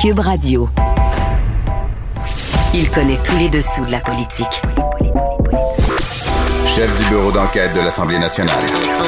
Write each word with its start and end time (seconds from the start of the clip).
Cube 0.00 0.20
Radio. 0.20 0.66
Il 2.72 2.88
connaît 2.88 3.18
tous 3.22 3.36
les 3.36 3.50
dessous 3.50 3.84
de 3.84 3.92
la 3.92 4.00
politique. 4.00 4.62
Chef 6.64 6.96
du 6.96 7.04
bureau 7.10 7.30
d'enquête 7.30 7.74
de 7.74 7.80
l'Assemblée 7.80 8.18
nationale. 8.18 8.62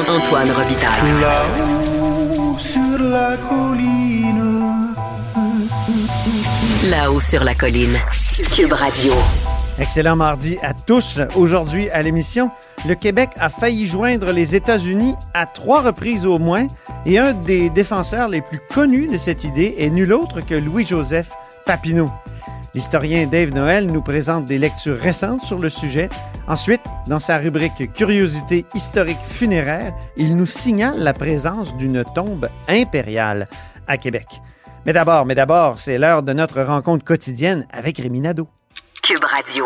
Antoine 0.07 0.51
Robitaille. 0.51 1.19
Là-haut 1.19 2.59
sur 2.59 2.99
la 2.99 3.37
colline. 3.37 4.93
Là-haut 6.91 7.19
sur 7.19 7.43
la 7.43 7.55
colline. 7.55 7.97
Cube 8.55 8.73
Radio. 8.73 9.13
Excellent 9.79 10.15
mardi 10.15 10.59
à 10.61 10.75
tous. 10.75 11.19
Aujourd'hui 11.35 11.89
à 11.89 12.03
l'émission, 12.03 12.51
le 12.85 12.95
Québec 12.95 13.29
a 13.37 13.49
failli 13.49 13.87
joindre 13.87 14.31
les 14.31 14.55
États-Unis 14.55 15.15
à 15.33 15.45
trois 15.45 15.81
reprises 15.81 16.25
au 16.25 16.37
moins 16.37 16.67
et 17.05 17.17
un 17.17 17.33
des 17.33 17.69
défenseurs 17.69 18.27
les 18.27 18.41
plus 18.41 18.59
connus 18.73 19.07
de 19.07 19.17
cette 19.17 19.43
idée 19.43 19.75
est 19.77 19.89
nul 19.89 20.11
autre 20.11 20.41
que 20.41 20.55
Louis-Joseph 20.55 21.29
Papineau. 21.65 22.09
L'historien 22.75 23.27
Dave 23.27 23.53
Noël 23.53 23.87
nous 23.87 24.01
présente 24.01 24.45
des 24.45 24.57
lectures 24.57 24.97
récentes 24.99 25.41
sur 25.41 25.59
le 25.59 25.69
sujet. 25.69 26.09
Ensuite, 26.47 26.81
dans 27.07 27.19
sa 27.19 27.37
rubrique 27.37 27.93
Curiosité 27.93 28.65
historique 28.73 29.23
funéraire, 29.25 29.93
il 30.17 30.35
nous 30.35 30.47
signale 30.47 30.99
la 30.99 31.13
présence 31.13 31.77
d'une 31.77 32.03
tombe 32.15 32.49
impériale 32.67 33.47
à 33.87 33.97
Québec. 33.97 34.27
Mais 34.85 34.91
d'abord, 34.93 35.25
mais 35.25 35.35
d'abord, 35.35 35.77
c'est 35.77 35.97
l'heure 35.97 36.23
de 36.23 36.33
notre 36.33 36.61
rencontre 36.61 37.05
quotidienne 37.05 37.65
avec 37.71 37.99
Rémi 37.99 38.21
Nadeau. 38.21 38.47
Cube 39.03 39.23
Radio. 39.23 39.65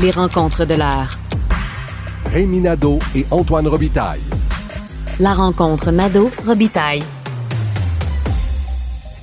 Les 0.00 0.10
rencontres 0.10 0.64
de 0.64 0.74
l'heure. 0.74 1.16
Rémi 2.32 2.60
Nadeau 2.60 2.98
et 3.14 3.26
Antoine 3.30 3.66
Robitaille. 3.66 4.20
La 5.18 5.34
rencontre 5.34 5.90
Nadeau-Robitaille. 5.90 7.02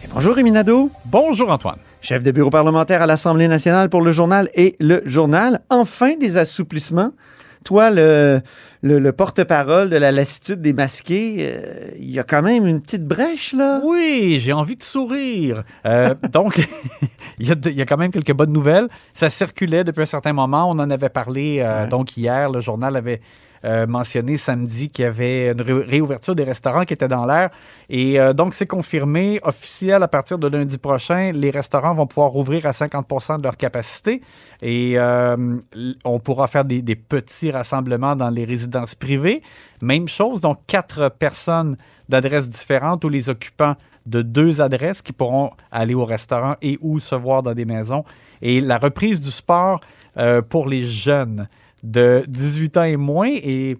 Et 0.03 0.07
bonjour 0.13 0.35
Rémi 0.35 0.52
Nadeau, 0.52 0.91
Bonjour 1.05 1.49
Antoine. 1.49 1.77
chef 2.01 2.21
de 2.23 2.31
bureau 2.31 2.49
parlementaire 2.49 3.01
à 3.01 3.05
l'Assemblée 3.05 3.48
nationale 3.48 3.90
pour 3.90 4.01
le 4.01 4.12
journal 4.12 4.49
et 4.55 4.76
le 4.79 5.01
journal. 5.05 5.62
Enfin 5.70 6.15
des 6.17 6.37
assouplissements. 6.37 7.12
Toi, 7.68 7.90
le, 7.90 8.40
le, 8.82 8.98
le 8.98 9.12
porte-parole 9.12 9.90
de 9.90 9.98
la 9.98 10.13
lassitude 10.13 10.62
des 10.62 10.71
masqués, 10.71 11.35
euh, 11.41 11.90
il 11.99 12.10
y 12.10 12.18
a 12.18 12.23
quand 12.23 12.41
même 12.41 12.65
une 12.65 12.79
petite 12.79 13.05
brèche, 13.05 13.51
là. 13.51 13.82
Oui, 13.84 14.37
j'ai 14.40 14.54
envie 14.54 14.76
de 14.77 14.82
sourire. 14.84 15.65
Euh, 15.85 16.15
donc, 16.32 16.65
il 17.40 17.45
y, 17.45 17.51
a 17.51 17.55
y 17.70 17.85
quand 17.85 17.98
même 17.98 18.12
quelques 18.12 18.32
bonnes 18.32 18.54
nouvelles. 18.54 18.88
Ça 19.12 19.29
circulait 19.29 19.84
depuis 19.84 20.04
un 20.04 20.05
certain 20.05 20.32
moment. 20.32 20.70
On 20.70 20.79
en 20.79 20.90
avait 20.90 21.10
parlé 21.10 21.60
euh, 21.60 21.82
Ouais. 21.82 21.88
donc 21.90 22.15
hier. 22.15 22.49
Le 22.49 22.62
journal 22.62 22.95
avait 22.95 23.20
euh, 23.66 23.88
mentionné 23.88 24.38
samedi 24.38 24.90
qu'il 24.90 25.04
y 25.04 25.08
avait 25.08 25.52
une 25.52 25.62
ré- 25.62 25.84
réouverture 25.84 26.36
des 26.36 26.44
restaurants 26.44 26.86
qui 26.86 26.94
était 26.94 27.08
dans 27.08 27.26
l'air. 27.26 27.50
Et 27.90 28.20
euh, 28.20 28.34
donc, 28.34 28.54
c'est 28.54 28.68
confirmé, 28.68 29.40
officiel 29.44 30.04
à 30.04 30.08
partir 30.08 30.38
de 30.38 30.48
lundi 30.48 30.77
prochain. 30.77 31.32
Les 31.34 31.50
restaurants 31.50 31.94
vont 31.94 32.08
pouvoir 32.08 32.35
ouvrir 32.35 32.66
à 32.66 32.72
50% 32.72 33.40
de 33.40 33.44
leur 33.44 33.58
capacité. 33.58 34.22
Et 34.62 34.94
euh, 34.98 35.58
on 36.05 36.20
pourra 36.20 36.48
faire 36.48 36.66
des, 36.66 36.82
petits 36.96 37.52
rassemblements 37.52 38.16
dans 38.16 38.30
les 38.30 38.46
résidences 38.46 38.96
privées. 38.96 39.41
Même 39.82 40.08
chose, 40.08 40.41
donc 40.41 40.58
quatre 40.68 41.10
personnes 41.10 41.78
d'adresses 42.10 42.50
différentes 42.50 43.04
ou 43.04 43.10
les 43.10 43.30
occupants 43.30 43.76
de 44.05 44.22
deux 44.22 44.62
adresses 44.62 45.02
qui 45.02 45.13
pourront 45.13 45.52
aller 45.72 45.94
au 45.94 46.05
restaurant 46.05 46.55
et 46.62 46.78
ou 46.82 47.00
se 47.00 47.16
voir 47.16 47.44
dans 47.44 47.54
des 47.54 47.66
maisons. 47.66 48.04
Et 48.41 48.62
la 48.62 48.78
reprise 48.78 49.20
du 49.20 49.32
sport 49.32 49.82
pour 50.50 50.68
les 50.68 50.82
jeunes 50.82 51.48
de 51.91 52.24
18 52.27 52.77
ans 52.77 52.84
et 52.84 52.98
moins. 52.98 53.30
Et 53.30 53.77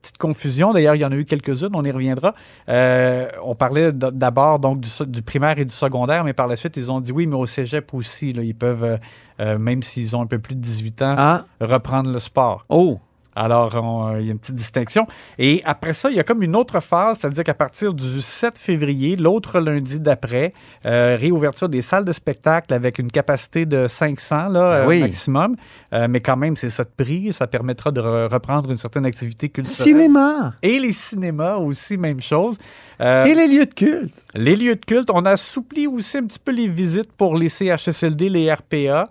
petite 0.00 0.18
confusion, 0.18 0.72
d'ailleurs, 0.72 0.96
il 0.96 1.00
y 1.00 1.04
en 1.04 1.12
a 1.12 1.14
eu 1.14 1.24
quelques-unes, 1.24 1.70
on 1.74 1.84
y 1.84 1.90
reviendra. 1.90 2.34
Euh, 2.68 3.28
on 3.44 3.54
parlait 3.54 3.92
d'abord 3.92 4.58
donc 4.58 4.80
du, 4.80 5.22
primaire 5.22 5.58
et 5.58 5.64
du 5.64 5.72
secondaire, 5.72 6.24
mais 6.24 6.32
par 6.32 6.48
la 6.48 6.56
suite, 6.56 6.76
ils 6.76 6.90
ont 6.90 7.00
dit 7.00 7.12
oui, 7.12 7.26
mais 7.26 7.36
au 7.36 7.46
cégep 7.46 7.94
aussi, 7.94 8.32
là, 8.32 8.42
ils 8.42 8.54
peuvent, 8.54 8.84
euh, 8.84 8.96
euh, 9.40 9.58
même 9.58 9.82
s'ils 9.82 10.16
ont 10.16 10.22
un 10.22 10.26
peu 10.26 10.40
plus 10.40 10.56
de 10.56 10.60
18 10.60 11.02
ans, 11.02 11.14
Ah, 11.16 11.44
reprendre 11.60 12.10
le 12.10 12.18
sport. 12.18 12.64
oh, 12.68 12.98
Alors, 13.34 13.74
on- 13.74 14.08
euh, 14.14 14.20
il 14.20 14.26
y 14.26 14.28
a 14.28 14.32
une 14.32 14.38
petite 14.38 14.54
distinction. 14.56 15.06
Et 15.38 15.62
après 15.64 15.92
ça, 15.92 16.10
il 16.10 16.16
y 16.16 16.20
a 16.20 16.24
comme 16.24 16.42
une 16.42 16.54
autre 16.56 16.80
phase, 16.80 17.18
c'est-à-dire 17.20 17.44
qu'à 17.44 17.54
partir 17.54 17.94
du 17.94 18.20
7 18.20 18.58
février, 18.58 19.16
l'autre 19.16 19.58
lundi 19.60 20.00
d'après, 20.00 20.50
euh, 20.86 21.16
réouverture 21.18 21.68
des 21.68 21.82
salles 21.82 22.04
de 22.04 22.12
spectacle 22.12 22.74
avec 22.74 22.98
une 22.98 23.10
capacité 23.10 23.64
de 23.66 23.86
500 23.86 24.48
là, 24.48 24.60
euh, 24.60 24.86
Oui. 24.86 25.00
maximum. 25.00 25.56
Euh, 25.92 26.06
mais 26.10 26.20
quand 26.20 26.36
même, 26.36 26.56
c'est 26.56 26.70
ça 26.70 26.84
de 26.84 26.90
prix. 26.94 27.32
Ça 27.32 27.46
permettra 27.46 27.90
de 27.90 28.00
re- 28.00 28.30
reprendre 28.32 28.70
une 28.70 28.76
certaine 28.76 29.06
activité 29.06 29.48
culturelle. 29.48 29.86
cinéma 29.88 30.54
Et 30.62 30.78
les 30.78 30.92
cinémas 30.92 31.56
aussi, 31.56 31.96
même 31.96 32.20
chose. 32.20 32.58
Euh, 33.00 33.24
et 33.24 33.34
les 33.34 33.48
lieux 33.48 33.66
de 33.66 33.74
culte. 33.74 34.24
les 34.34 34.56
lieux 34.56 34.76
de 34.76 34.84
culte, 34.84 35.08
on 35.12 35.24
a 35.24 35.30
assoupli 35.32 35.86
aussi 35.86 36.18
un 36.18 36.24
petit 36.26 36.38
peu 36.38 36.52
les 36.52 36.68
visites 36.68 37.12
pour 37.12 37.34
les 37.36 37.48
CHSLD, 37.48 38.28
les 38.28 38.52
RPA, 38.52 39.06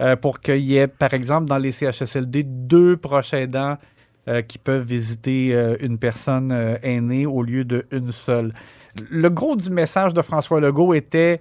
euh, 0.00 0.16
pour 0.16 0.40
qu'il 0.40 0.58
y 0.58 0.76
ait, 0.76 0.86
par 0.88 1.14
exemple, 1.14 1.46
dans 1.46 1.58
les 1.58 1.72
CHSLD, 1.72 2.44
deux 2.44 2.96
proches 2.96 3.34
aidants 3.34 3.76
euh, 4.28 4.42
qui 4.42 4.58
peuvent 4.58 4.84
visiter 4.84 5.54
euh, 5.54 5.76
une 5.78 5.98
personne 5.98 6.50
euh, 6.50 6.74
aînée 6.82 7.26
au 7.26 7.44
lieu 7.44 7.64
d'une 7.64 8.10
seule. 8.10 8.52
Le 9.08 9.30
gros 9.30 9.54
du 9.54 9.70
message 9.70 10.14
de 10.14 10.20
François 10.20 10.58
Legault 10.58 10.94
était 10.94 11.38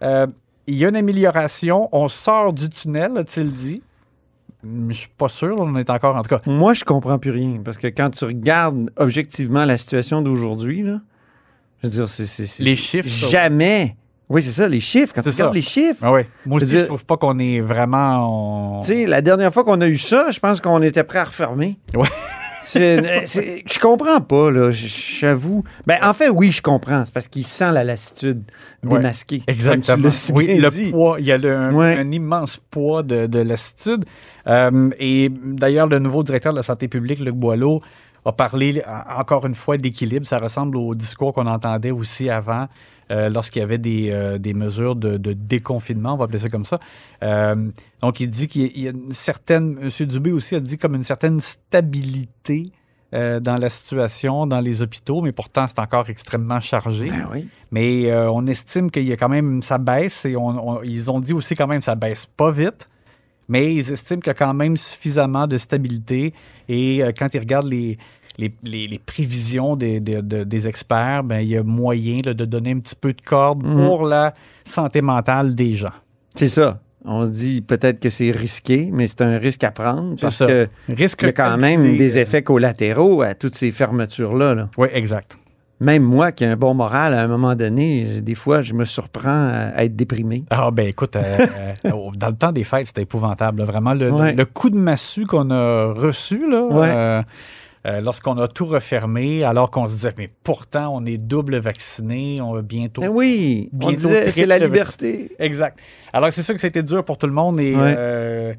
il 0.00 0.74
y 0.74 0.86
a 0.86 0.88
une 0.88 0.96
amélioration, 0.96 1.90
on 1.92 2.08
sort 2.08 2.54
du 2.54 2.70
tunnel, 2.70 3.18
a-t-il 3.18 3.52
dit. 3.52 3.82
Je 4.64 4.94
suis 4.94 5.10
pas 5.10 5.28
sûr, 5.28 5.56
on 5.58 5.76
est 5.76 5.90
encore 5.90 6.16
en 6.16 6.22
tout 6.22 6.34
cas. 6.34 6.40
Moi, 6.46 6.72
je 6.72 6.84
comprends 6.84 7.18
plus 7.18 7.32
rien, 7.32 7.60
parce 7.62 7.76
que 7.76 7.88
quand 7.88 8.08
tu 8.10 8.24
regardes 8.24 8.90
objectivement 8.96 9.66
la 9.66 9.76
situation 9.76 10.22
d'aujourd'hui, 10.22 10.86
je 10.86 11.86
veux 11.86 11.90
dire, 11.90 12.08
c'est... 12.08 12.62
Les 12.62 12.76
chiffres. 12.76 13.08
Jamais... 13.08 13.94
Oui, 14.32 14.42
c'est 14.42 14.50
ça, 14.52 14.66
les 14.68 14.80
chiffres. 14.80 15.12
Quand 15.14 15.22
tu 15.22 15.30
ça. 15.30 15.44
regardes 15.44 15.54
les 15.54 15.62
chiffres, 15.62 16.00
Ah 16.02 16.10
ouais. 16.10 16.26
Moi 16.46 16.58
Je 16.60 16.64
aussi, 16.64 16.84
trouve 16.86 17.04
pas 17.04 17.16
qu'on 17.16 17.38
est 17.38 17.60
vraiment. 17.60 18.78
on- 18.78 18.80
Tu 18.80 18.86
sais, 18.88 19.06
la 19.06 19.20
dernière 19.20 19.52
fois 19.52 19.62
qu'on 19.62 19.80
a 19.80 19.86
eu 19.86 19.98
ça, 19.98 20.30
je 20.30 20.40
pense 20.40 20.60
qu'on 20.60 20.80
était 20.82 21.04
prêt 21.04 21.18
à 21.20 21.24
refermer. 21.24 21.78
Ouais. 21.94 22.08
Euh, 22.76 23.20
je 23.26 23.78
comprends 23.80 24.20
pas, 24.20 24.50
là. 24.52 24.70
J'avoue. 24.70 25.64
Ben, 25.86 25.98
en 26.00 26.14
fait, 26.14 26.28
oui, 26.28 26.52
je 26.52 26.62
comprends. 26.62 27.04
C'est 27.04 27.12
parce 27.12 27.26
qu'il 27.26 27.44
sent 27.44 27.72
la 27.72 27.82
lassitude 27.82 28.42
démasquée. 28.84 29.42
Exactement. 29.48 30.08
oui, 30.32 30.56
le 30.58 30.70
dit. 30.70 30.90
poids, 30.92 31.16
il 31.18 31.26
y 31.26 31.32
a 31.32 31.38
le- 31.38 31.56
un, 31.56 31.74
Ouais. 31.74 31.96
un 31.98 32.10
immense 32.12 32.60
poids 32.70 33.02
de, 33.02 33.26
de 33.26 33.40
lassitude. 33.40 34.04
Euh, 34.46 34.90
et 35.00 35.28
d'ailleurs, 35.44 35.88
le 35.88 35.98
nouveau 35.98 36.22
directeur 36.22 36.52
de 36.52 36.58
la 36.58 36.62
santé 36.62 36.86
publique, 36.86 37.18
Luc 37.18 37.34
Boileau, 37.34 37.80
a 38.24 38.30
parlé 38.32 38.80
en- 38.86 39.20
encore 39.20 39.44
une 39.46 39.56
fois 39.56 39.76
d'équilibre. 39.76 40.24
Ça 40.24 40.38
ressemble 40.38 40.76
au 40.76 40.94
discours 40.94 41.32
qu'on 41.34 41.48
entendait 41.48 41.90
aussi 41.90 42.30
avant, 42.30 42.68
euh, 43.12 43.28
lorsqu'il 43.28 43.60
y 43.60 43.62
avait 43.62 43.78
des, 43.78 44.10
euh, 44.10 44.38
des 44.38 44.54
mesures 44.54 44.96
de, 44.96 45.18
de 45.18 45.32
déconfinement, 45.34 46.14
on 46.14 46.16
va 46.16 46.24
appeler 46.24 46.38
ça 46.40 46.48
comme 46.48 46.64
ça. 46.64 46.80
Euh, 47.22 47.70
donc, 48.00 48.18
il 48.20 48.28
dit 48.30 48.48
qu'il 48.48 48.76
y 48.78 48.88
a- 48.88 48.90
une 48.90 49.12
certaine. 49.12 49.78
M. 49.82 50.06
Dubé 50.06 50.32
aussi 50.32 50.54
a 50.56 50.60
dit 50.60 50.78
comme 50.78 50.94
une 50.94 51.02
certaine 51.04 51.40
stabilité. 51.40 52.72
dans 53.14 53.58
la 53.60 53.68
situation, 53.68 54.46
dans 54.46 54.60
les 54.60 54.80
hôpitaux, 54.80 55.20
mais 55.20 55.32
pourtant 55.32 55.66
c'est 55.66 55.78
encore 55.80 56.08
extrêmement 56.08 56.60
chargé. 56.62 57.10
Ben 57.10 57.28
oui. 57.30 57.46
Mais 57.70 58.10
euh, 58.10 58.30
on 58.30 58.46
estime 58.46 58.90
qu'il 58.90 59.06
y 59.06 59.12
a 59.12 59.16
quand 59.16 59.28
même, 59.28 59.60
ça 59.60 59.76
baisse 59.76 60.24
et 60.24 60.34
on- 60.34 60.46
on- 60.78 60.82
ils 60.82 61.10
ont 61.10 61.20
dit 61.20 61.34
aussi 61.34 61.54
quand 61.54 61.66
même 61.66 61.82
ça 61.82 61.94
baisse 61.94 62.24
pas 62.24 62.50
vite. 62.50 62.86
Mais 63.48 63.70
ils 63.70 63.92
estiment 63.92 64.18
qu'il 64.20 64.28
y 64.28 64.30
a 64.30 64.34
quand 64.34 64.54
même 64.54 64.78
suffisamment 64.78 65.46
de 65.46 65.58
stabilité. 65.58 66.32
Et 66.70 67.02
euh, 67.04 67.12
quand 67.14 67.28
ils 67.34 67.40
regardent 67.40 67.68
les, 67.68 67.98
les, 68.42 68.54
les- 68.62 68.88
les 68.88 68.98
prévisions 68.98 69.76
des, 69.76 70.00
des- 70.00 70.22
de- 70.22 70.44
des 70.44 70.68
experts, 70.68 71.22
ben, 71.24 71.40
il 71.40 71.48
y 71.48 71.56
a 71.56 71.62
moyen 71.62 72.18
là, 72.24 72.34
de 72.34 72.44
donner 72.44 72.72
un 72.72 72.78
petit 72.80 72.94
peu 72.94 73.12
de 73.12 73.20
corde 73.20 73.62
Mhm. 73.64 73.74
pour 73.86 74.04
la 74.06 74.34
santé 74.64 75.00
mentale 75.00 75.54
des 75.54 75.74
gens. 75.74 75.92
C'est 76.34 76.48
ça. 76.48 76.80
On 77.04 77.24
se 77.24 77.30
dit 77.30 77.62
peut-être 77.62 77.98
que 77.98 78.10
c'est 78.10 78.30
risqué, 78.30 78.88
mais 78.92 79.08
c'est 79.08 79.22
un 79.22 79.36
risque 79.38 79.64
à 79.64 79.70
prendre 79.72 80.14
parce 80.20 80.36
ça. 80.36 80.46
que 80.46 80.68
Risque 80.88 81.22
il 81.22 81.26
y 81.26 81.28
a 81.30 81.32
quand 81.32 81.56
même 81.58 81.96
des 81.96 82.16
euh, 82.16 82.20
effets 82.22 82.42
collatéraux 82.42 83.22
à 83.22 83.34
toutes 83.34 83.56
ces 83.56 83.70
fermetures-là. 83.72 84.54
là. 84.54 84.68
Oui, 84.78 84.88
exact. 84.92 85.36
Même 85.80 86.04
moi 86.04 86.30
qui 86.30 86.44
ai 86.44 86.46
un 86.46 86.56
bon 86.56 86.74
moral, 86.74 87.12
à 87.12 87.22
un 87.22 87.26
moment 87.26 87.56
donné, 87.56 88.20
des 88.20 88.36
fois, 88.36 88.62
je 88.62 88.72
me 88.72 88.84
surprends 88.84 89.48
à 89.74 89.82
être 89.84 89.96
déprimé. 89.96 90.44
Ah 90.50 90.70
ben 90.70 90.86
écoute, 90.86 91.16
euh, 91.16 91.22
euh, 91.86 91.90
dans 92.16 92.28
le 92.28 92.34
temps 92.34 92.52
des 92.52 92.62
fêtes, 92.62 92.86
c'était 92.86 93.02
épouvantable. 93.02 93.58
là. 93.58 93.64
Vraiment, 93.64 93.94
le, 93.94 94.08
Ouais. 94.12 94.30
le- 94.30 94.36
le 94.36 94.44
coup 94.44 94.70
de 94.70 94.76
massue 94.78 95.24
qu'on 95.26 95.50
a 95.50 95.92
reçu 95.92 96.48
là, 96.48 96.62
Ouais. 96.66 96.88
euh, 96.88 97.22
euh, 97.86 98.00
lorsqu'on 98.00 98.38
a 98.38 98.46
tout 98.48 98.66
refermé, 98.66 99.42
alors 99.42 99.70
qu'on 99.70 99.88
se 99.88 99.94
disait, 99.94 100.14
mais 100.16 100.30
pourtant, 100.44 100.94
on 100.94 101.04
est 101.04 101.18
double 101.18 101.58
vacciné, 101.58 102.40
on 102.40 102.52
va 102.54 102.62
bientôt... 102.62 103.00
Ben 103.02 103.08
oui, 103.08 103.70
on 103.80 103.90
disait 103.92 104.30
c'est 104.30 104.46
la 104.46 104.58
liberté. 104.58 105.32
Exact. 105.38 105.78
Alors 106.12 106.32
c'est 106.32 106.42
sûr 106.42 106.54
que 106.54 106.60
c'était 106.60 106.82
dur 106.84 107.04
pour 107.04 107.18
tout 107.18 107.26
le 107.26 107.32
monde. 107.32 107.58
Et, 107.60 107.74
Ouais. 107.74 107.94
euh, 107.96 108.54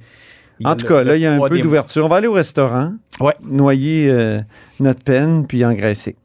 En 0.65 0.75
tout 0.75 0.83
le- 0.85 0.89
cas, 0.89 1.03
là, 1.03 1.15
il 1.15 1.21
y 1.21 1.25
a 1.25 1.33
un 1.33 1.47
peu 1.47 1.59
d'ouverture. 1.59 2.05
On 2.05 2.09
va 2.09 2.17
aller 2.17 2.27
au 2.27 2.33
restaurant, 2.33 2.93
Ouais. 3.21 3.33
noyer 3.43 4.07
euh, 4.09 4.41
notre 4.79 5.03
peine, 5.03 5.47
puis 5.47 5.63
engraisser. 5.65 6.15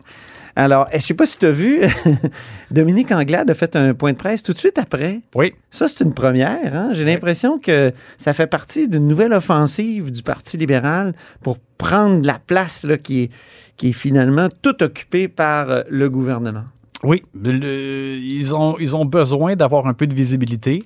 Alors, 0.58 0.88
je 0.90 0.96
ne 0.96 1.00
sais 1.00 1.14
pas 1.14 1.24
si 1.24 1.38
tu 1.38 1.46
as 1.46 1.52
vu, 1.52 1.80
Dominique 2.72 3.12
Anglade 3.12 3.48
a 3.48 3.54
fait 3.54 3.76
un 3.76 3.94
point 3.94 4.12
de 4.12 4.16
presse 4.18 4.42
tout 4.42 4.52
de 4.52 4.58
suite 4.58 4.76
après. 4.78 5.20
Oui, 5.36 5.52
Ça, 5.70 5.86
c'est 5.86 6.02
une 6.02 6.12
première. 6.14 6.74
hein? 6.74 6.88
J'ai 6.92 7.04
l'impression 7.04 7.58
que 7.60 7.92
ça 8.18 8.32
fait 8.32 8.48
partie 8.48 8.88
d'une 8.88 9.06
nouvelle 9.06 9.32
offensive 9.32 10.10
du 10.10 10.22
Parti 10.24 10.56
libéral 10.56 11.12
pour 11.42 11.58
prendre 11.78 12.26
la 12.26 12.40
place 12.44 12.82
là, 12.82 12.98
qui, 12.98 13.22
est, 13.24 13.30
qui 13.76 13.90
est 13.90 13.92
finalement 13.92 14.48
toute 14.62 14.82
occupée 14.82 15.28
par 15.28 15.70
euh, 15.70 15.82
le 15.88 16.10
gouvernement. 16.10 16.64
Oui, 17.04 17.22
le- 17.40 18.16
ils, 18.18 18.52
ont, 18.52 18.76
ils 18.80 18.96
ont 18.96 19.04
besoin 19.04 19.54
d'avoir 19.54 19.86
un 19.86 19.94
peu 19.94 20.08
de 20.08 20.14
visibilité. 20.14 20.82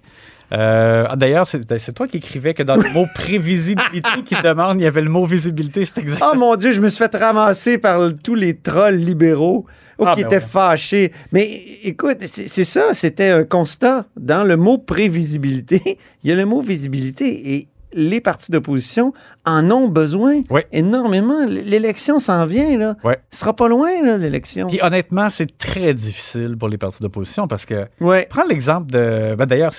Euh, 0.53 1.07
ah, 1.09 1.17
D'ailleurs, 1.17 1.47
c'est 1.47 1.79
c'est 1.79 1.93
toi 1.93 2.07
qui 2.07 2.19
écrivais 2.19 2.55
que 2.55 2.63
dans 2.63 2.77
le 2.77 2.89
mot 2.91 3.07
prévisibilité 3.15 4.11
qui 4.25 4.35
demande, 4.43 4.79
il 4.79 4.83
y 4.83 4.87
avait 4.87 5.01
le 5.01 5.11
mot 5.11 5.25
visibilité. 5.25 5.85
C'est 5.85 5.99
exact. 5.99 6.23
Oh 6.31 6.37
mon 6.37 6.57
Dieu, 6.57 6.73
je 6.73 6.81
me 6.81 6.89
suis 6.89 6.99
fait 6.99 7.15
ramasser 7.17 7.79
par 7.79 8.11
tous 8.23 8.35
les 8.35 8.57
trolls 8.57 8.97
libéraux 8.97 9.67
oh, 9.99 10.05
Ah, 10.07 10.13
qui 10.15 10.23
ben 10.23 10.27
étaient 10.27 10.37
ouais. 10.37 10.49
fâchés. 10.49 11.13
Mais 11.33 11.49
écoute, 11.83 12.19
c'est 12.27 12.65
ça, 12.65 12.93
c'était 12.93 13.31
un 13.31 13.45
constat. 13.45 14.07
Dans 14.17 14.45
le 14.45 14.57
mot 14.57 14.79
prévisibilité, 14.79 15.99
il 16.25 16.31
y 16.31 16.33
a 16.33 16.37
le 16.37 16.45
mot 16.45 16.61
visibilité 16.61 17.55
et 17.55 17.69
les 17.95 18.21
partis 18.21 18.51
d'opposition 18.51 19.13
en 19.45 19.71
ont 19.71 19.89
besoin 19.89 20.43
énormément. 20.73 21.45
L'élection 21.47 22.19
s'en 22.19 22.47
vient, 22.47 22.79
là. 22.79 22.97
Ce 23.31 23.41
sera 23.41 23.55
pas 23.55 23.69
loin, 23.69 24.03
là, 24.03 24.17
l'élection. 24.17 24.67
Puis 24.69 24.81
honnêtement, 24.83 25.29
c'est 25.29 25.59
très 25.59 25.95
difficile 25.95 26.57
pour 26.59 26.69
les 26.69 26.79
partis 26.79 27.03
d'opposition 27.03 27.49
parce 27.49 27.67
que. 27.67 27.87
Prends 28.31 28.45
l'exemple 28.49 28.91
de. 28.91 29.35
ben, 29.35 29.47
D'ailleurs, 29.47 29.73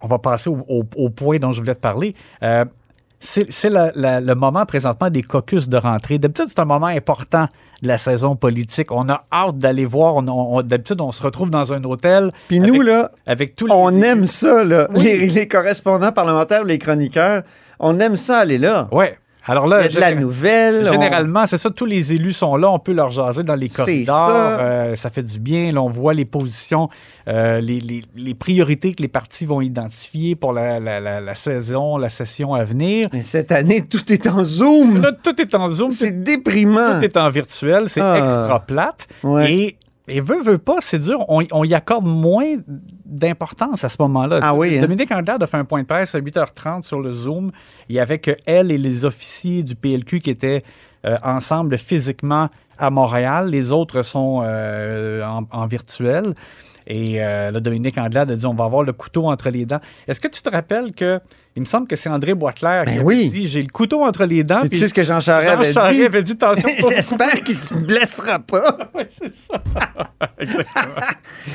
on, 0.00 0.06
va 0.06 0.18
passer 0.18 0.50
au, 0.50 0.64
au- 0.68 0.84
au 0.96 1.10
point 1.10 1.38
dont 1.38 1.52
je 1.52 1.60
voulais 1.60 1.74
te 1.74 1.80
parler. 1.80 2.14
Euh, 2.42 2.64
c'est 3.20 3.48
le 3.70 4.34
moment 4.34 4.64
présentement 4.64 5.10
des 5.10 5.22
caucus 5.22 5.68
de 5.68 5.76
rentrée. 5.76 6.18
D'habitude, 6.18 6.44
c'est 6.48 6.60
un 6.60 6.64
moment 6.64 6.86
important 6.86 7.48
de 7.82 7.88
la 7.88 7.98
saison 7.98 8.36
politique. 8.36 8.92
On 8.92 9.08
a 9.08 9.24
hâte 9.32 9.58
d'aller 9.58 9.84
voir. 9.84 10.14
On- 10.16 10.28
on- 10.28 10.62
D'habitude, 10.62 11.00
on 11.00 11.10
se 11.10 11.20
retrouve 11.22 11.50
dans 11.50 11.72
un 11.72 11.82
hôtel. 11.82 12.30
Puis 12.46 12.60
nous, 12.60 12.74
avec- 12.74 12.86
là, 12.86 13.10
avec 13.26 13.56
tous 13.56 13.66
les 13.66 13.72
on 13.74 13.90
aime 14.02 14.24
ça, 14.26 14.62
là. 14.62 14.86
Oui. 14.94 15.02
Les, 15.02 15.26
les 15.28 15.48
correspondants 15.48 16.12
parlementaires, 16.12 16.62
les 16.62 16.78
chroniqueurs, 16.78 17.42
on 17.80 17.98
aime 17.98 18.16
ça 18.16 18.38
aller 18.38 18.58
là. 18.58 18.86
Ouais. 18.92 19.18
Alors 19.48 19.66
Il 19.66 19.70
là, 19.70 19.82
y 19.82 19.84
a 19.86 19.88
de 19.88 19.98
la 20.00 20.10
géné- 20.12 20.20
nouvelle. 20.20 20.84
on- 20.86 20.92
Généralement, 20.92 21.46
c'est 21.46 21.58
ça, 21.58 21.70
tous 21.70 21.84
les 21.86 22.12
élus 22.12 22.32
sont 22.34 22.54
là, 22.56 22.70
on 22.70 22.78
peut 22.78 22.92
leur 22.92 23.10
jaser 23.10 23.42
dans 23.42 23.54
les 23.54 23.68
corridors, 23.68 24.28
ça. 24.30 24.60
euh, 24.60 24.94
ça 24.96 25.10
fait 25.10 25.22
du 25.22 25.40
bien, 25.40 25.72
là, 25.72 25.82
on 25.82 25.86
voit 25.88 26.14
les 26.14 26.24
positions, 26.24 26.88
euh, 27.28 27.60
les, 27.60 27.80
les- 27.80 28.04
les 28.14 28.34
priorités 28.34 28.92
que 28.94 29.02
les 29.02 29.08
partis 29.08 29.46
vont 29.46 29.60
identifier 29.60 30.36
pour 30.36 30.52
la, 30.52 30.78
la- 30.78 31.00
la- 31.00 31.20
la 31.20 31.34
saison, 31.34 31.96
la 31.96 32.08
session 32.10 32.54
à 32.54 32.64
venir. 32.64 33.06
Mais 33.12 33.22
cette 33.22 33.50
année, 33.52 33.84
tout 33.86 34.12
est 34.12 34.26
en 34.26 34.44
Zoom. 34.44 35.00
Là, 35.02 35.12
tout 35.12 35.40
est 35.40 35.54
en 35.54 35.68
Zoom, 35.70 35.90
C'est 35.90 36.12
tout 36.12 36.22
déprimant. 36.24 37.00
est 37.00 37.16
en 37.16 37.30
virtuel, 37.30 37.88
c'est 37.88 38.00
Ah. 38.00 38.18
extra 38.22 38.60
plate. 38.60 39.06
Ouais. 39.22 39.52
Et, 39.52 39.76
et 40.08 40.20
veut, 40.20 40.42
veut 40.42 40.58
pas, 40.58 40.76
c'est 40.80 40.98
dur, 40.98 41.24
on, 41.28 41.42
on 41.52 41.64
y 41.64 41.74
accorde 41.74 42.06
moins 42.06 42.56
d'importance 43.04 43.84
à 43.84 43.88
ce 43.88 43.96
moment-là. 44.00 44.40
Ah 44.42 44.54
oui, 44.54 44.76
hein? 44.76 44.80
Dominique 44.80 45.12
Anglade 45.12 45.42
a 45.42 45.46
fait 45.46 45.56
un 45.56 45.64
point 45.64 45.82
de 45.82 45.86
presse 45.86 46.14
à 46.14 46.20
8h30 46.20 46.82
sur 46.82 47.00
le 47.00 47.12
Zoom. 47.12 47.50
Il 47.88 47.96
y 47.96 48.00
avait 48.00 48.18
que 48.18 48.32
elle 48.46 48.70
et 48.70 48.78
les 48.78 49.04
officiers 49.04 49.62
du 49.62 49.76
PLQ 49.76 50.20
qui 50.20 50.30
étaient 50.30 50.62
euh, 51.06 51.16
ensemble 51.22 51.78
physiquement 51.78 52.48
à 52.78 52.90
Montréal. 52.90 53.50
Les 53.50 53.70
autres 53.70 54.02
sont 54.02 54.42
euh, 54.42 55.22
en, 55.22 55.44
en 55.50 55.66
virtuel. 55.66 56.34
Et 56.88 57.22
euh, 57.22 57.50
là, 57.50 57.60
Dominique 57.60 57.98
Anglade 57.98 58.30
a 58.30 58.36
dit 58.36 58.46
on 58.46 58.54
va 58.54 58.64
avoir 58.64 58.82
le 58.82 58.92
couteau 58.94 59.26
entre 59.26 59.50
les 59.50 59.66
dents. 59.66 59.80
Est-ce 60.08 60.20
que 60.20 60.28
tu 60.28 60.40
te 60.40 60.48
rappelles 60.48 60.92
que, 60.92 61.20
il 61.58 61.62
me 61.62 61.66
semble 61.66 61.88
que 61.88 61.96
c'est 61.96 62.08
André 62.08 62.34
Boitler 62.34 62.82
qui 62.84 62.90
Ben 62.92 62.94
avait 63.00 63.02
oui. 63.04 63.28
dit 63.28 63.48
j'ai 63.48 63.60
le 63.60 63.66
couteau 63.68 64.04
entre 64.04 64.24
les 64.24 64.44
dents. 64.44 64.62
Tu 64.70 64.76
sais 64.78 64.86
ce 64.86 64.94
que 64.94 65.02
Jean 65.02 65.18
Charest 65.18 65.48
Jean 65.50 65.58
avait 65.60 65.72
Charest 65.72 65.98
dit? 65.98 66.04
avait 66.04 66.22
dit 66.22 66.32
attention. 66.32 66.68
J'espère 66.90 67.42
qu'il 67.42 67.54
se 67.56 67.74
blessera 67.74 68.38
pas. 68.38 68.78
Ouais, 68.94 69.08
c'est 69.20 69.34
ça. 69.34 69.60
Exactement. 70.38 70.94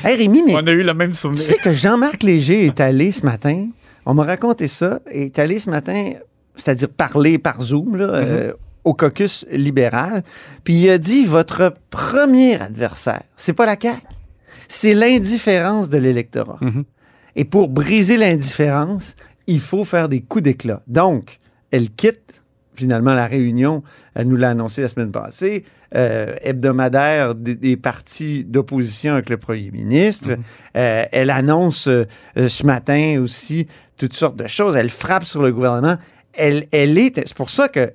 Hey 0.04 0.16
Rémi, 0.16 0.42
mais 0.42 0.54
On 0.56 0.66
a 0.66 0.70
eu 0.72 0.82
le 0.82 0.92
même 0.94 1.12
tu 1.12 1.16
souvenir. 1.18 1.42
sais 1.42 1.56
que 1.56 1.72
Jean-Marc 1.72 2.22
Léger 2.22 2.66
est 2.66 2.80
allé 2.80 3.12
ce 3.12 3.24
matin, 3.24 3.66
on 4.06 4.12
m'a 4.14 4.24
raconté 4.24 4.68
ça, 4.68 5.00
est 5.10 5.38
allé 5.38 5.58
ce 5.58 5.70
matin, 5.70 6.12
c'est-à-dire 6.54 6.88
parler 6.90 7.38
par 7.38 7.60
Zoom, 7.62 7.96
là, 7.96 8.04
euh, 8.04 8.52
au 8.84 8.92
caucus 8.92 9.46
libéral, 9.50 10.22
puis 10.64 10.74
il 10.74 10.90
a 10.90 10.98
dit 10.98 11.24
votre 11.24 11.72
premier 11.90 12.60
adversaire, 12.60 13.22
c'est 13.36 13.54
pas 13.54 13.64
la 13.66 13.76
CAQ, 13.80 13.96
c'est 14.68 14.92
l'indifférence 14.94 15.88
de 15.88 15.96
l'électorat. 15.98 16.58
Mhm. 16.60 16.84
Et 17.36 17.44
pour 17.44 17.68
briser 17.68 18.16
l'indifférence, 18.16 19.16
il 19.46 19.60
faut 19.60 19.84
faire 19.84 20.08
des 20.08 20.20
coups 20.20 20.44
d'éclat. 20.44 20.82
Donc, 20.86 21.38
elle 21.70 21.90
quitte 21.90 22.42
finalement 22.74 23.14
la 23.14 23.26
réunion, 23.26 23.82
elle 24.14 24.28
nous 24.28 24.36
l'a 24.36 24.50
annoncé 24.50 24.82
la 24.82 24.88
semaine 24.88 25.12
passée, 25.12 25.64
euh, 25.94 26.34
hebdomadaire 26.42 27.34
des, 27.34 27.54
des 27.54 27.76
partis 27.76 28.44
d'opposition 28.44 29.12
avec 29.12 29.28
le 29.28 29.36
premier 29.36 29.70
ministre. 29.70 30.36
Euh, 30.76 31.04
elle 31.12 31.30
annonce 31.30 31.86
euh, 31.86 32.04
euh, 32.36 32.48
ce 32.48 32.66
matin 32.66 33.20
aussi 33.22 33.68
toutes 33.96 34.14
sortes 34.14 34.36
de 34.36 34.48
choses. 34.48 34.74
Elle 34.74 34.90
frappe 34.90 35.24
sur 35.24 35.40
le 35.40 35.52
gouvernement. 35.52 35.96
Elle, 36.32 36.66
elle 36.72 36.98
est. 36.98 37.22
C'est 37.24 37.36
pour 37.36 37.50
ça 37.50 37.68
que 37.68 37.92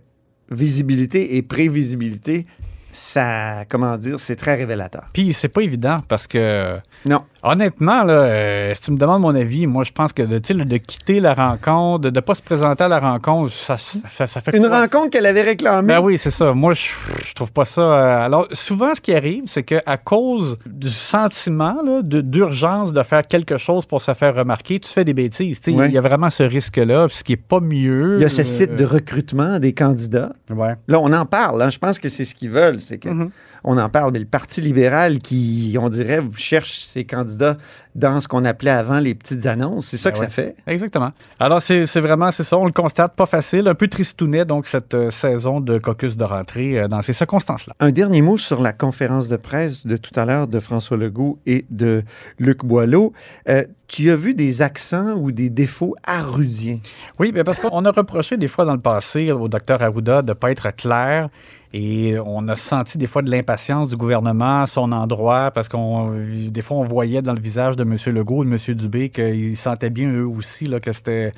visibilité 0.50 1.36
et 1.36 1.42
prévisibilité, 1.42 2.46
ça, 2.92 3.66
comment 3.70 3.98
dire, 3.98 4.20
c'est 4.20 4.36
très 4.36 4.56
révélateur. 4.56 5.10
Puis 5.14 5.34
c'est 5.34 5.50
pas 5.50 5.62
évident 5.62 5.98
parce 6.08 6.26
que 6.26 6.76
Non. 7.06 7.24
Honnêtement, 7.44 8.04
là, 8.04 8.14
euh, 8.14 8.74
si 8.76 8.82
tu 8.84 8.92
me 8.92 8.98
demandes 8.98 9.22
mon 9.22 9.36
avis, 9.36 9.68
moi 9.68 9.84
je 9.84 9.92
pense 9.92 10.14
que 10.14 10.24
de, 10.24 10.78
quitter 10.78 11.20
la 11.20 11.34
rencontre, 11.34 12.10
de 12.10 12.10
ne 12.16 12.20
pas 12.22 12.36
se 12.36 12.42
présenter 12.42 12.84
à 12.84 12.88
la 12.88 13.00
rencontre, 13.00 13.52
ça, 13.52 13.78
ça, 13.78 14.00
fait- 14.08 14.28
ça 14.28 14.42
fait 14.42 14.56
Une 14.58 14.68
quoi? 14.68 14.82
rencontre 14.82 15.10
qu'elle 15.12 15.26
avait 15.26 15.42
réclamée. 15.42 15.88
Ben 15.94 16.00
oui, 16.02 16.18
c'est 16.18 16.32
ça. 16.32 16.54
Moi, 16.54 16.74
je, 16.74 16.90
je 17.26 17.34
trouve 17.34 17.52
pas 17.52 17.66
ça. 17.66 17.82
euh, 17.82 18.26
alors, 18.26 18.48
souvent, 18.52 18.94
ce 18.96 19.02
qui 19.02 19.14
arrive, 19.14 19.44
c'est 19.48 19.64
qu'à 19.64 19.98
cause 19.98 20.58
du 20.66 20.90
sentiment 20.90 21.78
de- 22.04 22.22
d'urgence 22.22 22.94
de, 22.94 23.04
faire 23.04 23.22
quelque 23.24 23.58
chose 23.58 23.86
pour 23.86 24.02
se 24.02 24.14
faire 24.14 24.36
remarquer, 24.36 24.80
tu 24.80 24.90
fais 24.90 25.04
des 25.06 25.14
bêtises. 25.14 25.60
Ouais. 25.68 25.88
Il 25.88 25.94
y 25.94 25.98
a 25.98 26.02
vraiment 26.02 26.30
ce 26.30 26.44
risque-là, 26.44 27.08
ce 27.10 27.24
qui 27.24 27.34
est 27.34 27.38
pas 27.38 27.60
mieux. 27.60 28.18
Il 28.18 28.22
y 28.22 28.26
a 28.26 28.30
ce 28.30 28.42
euh, 28.42 28.44
site 28.44 28.76
de 28.76 28.86
recrutement 28.86 29.60
des 29.60 29.74
candidats. 29.74 30.32
Ouais. 30.54 30.76
Là, 30.88 31.00
on 31.00 31.12
en 31.14 31.26
parle. 31.26 31.62
hein. 31.62 31.70
Je 31.70 31.80
pense 31.80 31.98
que 32.00 32.10
c'est 32.10 32.26
ce 32.26 32.36
qu'ils 32.36 32.52
veulent. 32.52 32.80
C'est 32.80 32.98
que 32.98 33.10
Mhm. 33.10 33.30
On 33.64 33.78
en 33.78 33.90
parle. 33.90 34.12
Mais 34.14 34.20
le 34.20 34.26
Parti 34.26 34.62
libéral 34.62 35.20
qui, 35.20 35.76
on 35.80 35.90
dirait, 35.90 36.22
cherche 36.36 36.78
ses 36.78 37.06
candidats 37.06 37.58
dans 37.96 38.22
ce 38.22 38.28
qu'on 38.28 38.46
appelait 38.46 38.72
avant 38.72 39.00
les 39.00 39.16
petites 39.16 39.46
annonces. 39.46 39.88
C'est 39.88 39.98
ça 39.98 40.12
Ben 40.12 40.16
que 40.16 40.20
ouais. 40.20 40.26
ça 40.26 40.32
fait? 40.32 40.56
Exactement. 40.68 41.12
Alors, 41.40 41.62
c'est 41.62 41.84
vraiment, 42.00 42.32
c'est 42.32 42.44
ça, 42.44 42.58
on 42.58 42.66
le 42.66 42.72
constate, 42.72 43.16
pas 43.16 43.26
facile, 43.26 43.68
un 43.68 43.76
peu 43.76 43.88
tristounet, 43.88 44.46
donc, 44.46 44.68
cette 44.68 44.94
euh, 44.94 45.10
saison 45.10 45.60
de 45.60 45.80
caucus 45.80 46.16
de 46.16 46.24
rentrée 46.24 46.80
euh, 46.80 46.88
dans 46.88 47.02
ces 47.02 47.14
circonstances-là. 47.14 47.74
Un 47.80 47.92
dernier 47.92 48.22
mot 48.22 48.38
sur 48.38 48.62
la 48.62 48.74
conférence 48.74 49.28
de 49.28 49.38
presse 49.38 49.86
de 49.86 49.98
tout 49.98 50.18
à 50.18 50.26
l'heure 50.26 50.48
de 50.48 50.60
François 50.60 50.98
Legault 50.98 51.40
et 51.46 51.66
de 51.70 52.04
Luc 52.38 52.64
Boileau. 52.64 53.14
Euh, 53.48 53.64
tu 53.88 54.12
as 54.12 54.16
vu 54.16 54.36
des 54.36 54.62
accents 54.62 55.16
ou 55.16 55.32
des 55.32 55.50
défauts 55.50 55.96
arudiens? 56.04 56.80
Oui, 57.18 57.32
bien 57.32 57.44
parce 57.44 57.60
qu'on 57.60 57.86
a 57.86 57.92
reproché 57.92 58.38
des 58.38 58.48
fois 58.48 58.64
dans 58.64 58.76
le 58.76 58.80
passé 58.80 59.32
au 59.32 59.48
docteur 59.48 59.82
Arruda 59.82 60.22
de 60.22 60.30
ne 60.30 60.34
pas 60.34 60.52
être 60.52 60.76
clair 60.76 61.30
et 61.74 62.18
on 62.26 62.48
a 62.48 62.56
senti 62.56 62.98
des 62.98 63.06
fois 63.08 63.22
de 63.22 63.30
l'impatience 63.30 63.92
du 63.92 63.98
gouvernement 63.98 64.64
à 64.64 64.66
son 64.66 64.92
endroit 64.92 65.52
parce 65.52 65.70
qu'on 65.70 66.12
des 66.50 66.62
fois 66.62 66.78
on 66.78 66.82
voyait 66.82 67.22
dans 67.22 67.34
le 67.34 67.40
visage 67.40 67.76
de 67.76 67.84
M. 67.84 67.96
Legault 68.16 68.44
et 68.44 68.48
de 68.48 68.52
M. 68.52 68.76
Dubé 68.76 69.10
qu'ils 69.10 69.56
sentaient 69.58 69.90
bien 69.92 70.12
eux 70.12 70.28
aussi 70.28 70.66
là, 70.66 70.80
que 70.80 70.92
c'était 70.94 71.32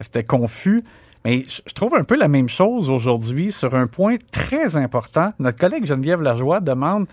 c'était 0.00 0.24
confus. 0.24 0.82
Mais 1.24 1.44
je 1.48 1.72
trouve 1.72 1.94
un 1.96 2.04
peu 2.04 2.16
la 2.16 2.28
même 2.28 2.48
chose 2.48 2.88
aujourd'hui 2.90 3.50
sur 3.50 3.74
un 3.74 3.86
point 3.86 4.16
très 4.30 4.76
important. 4.76 5.32
Notre 5.38 5.58
collègue 5.58 5.84
Geneviève 5.86 6.20
Lajoie 6.20 6.60
demande 6.60 7.06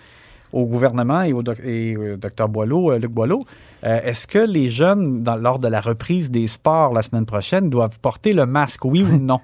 au 0.52 0.66
gouvernement 0.68 1.24
et 1.24 1.34
au 1.34 1.42
doc- 1.42 1.62
et, 1.64 1.96
docteur 2.18 2.48
Boileau, 2.48 2.92
euh, 2.92 3.00
Luc 3.00 3.10
Boileau, 3.12 3.44
euh, 3.84 4.02
est-ce 4.04 4.28
que 4.28 4.38
les 4.38 4.70
jeunes, 4.70 5.24
lors 5.42 5.58
de 5.58 5.68
la 5.68 5.82
reprise 5.82 6.30
des 6.30 6.46
sports 6.46 6.94
la 6.94 7.02
semaine 7.02 7.26
prochaine, 7.26 7.72
doivent 7.72 7.98
porter 8.00 8.34
le 8.34 8.46
masque, 8.46 8.86
oui 8.86 9.02
ou 9.04 9.18
non? 9.18 9.40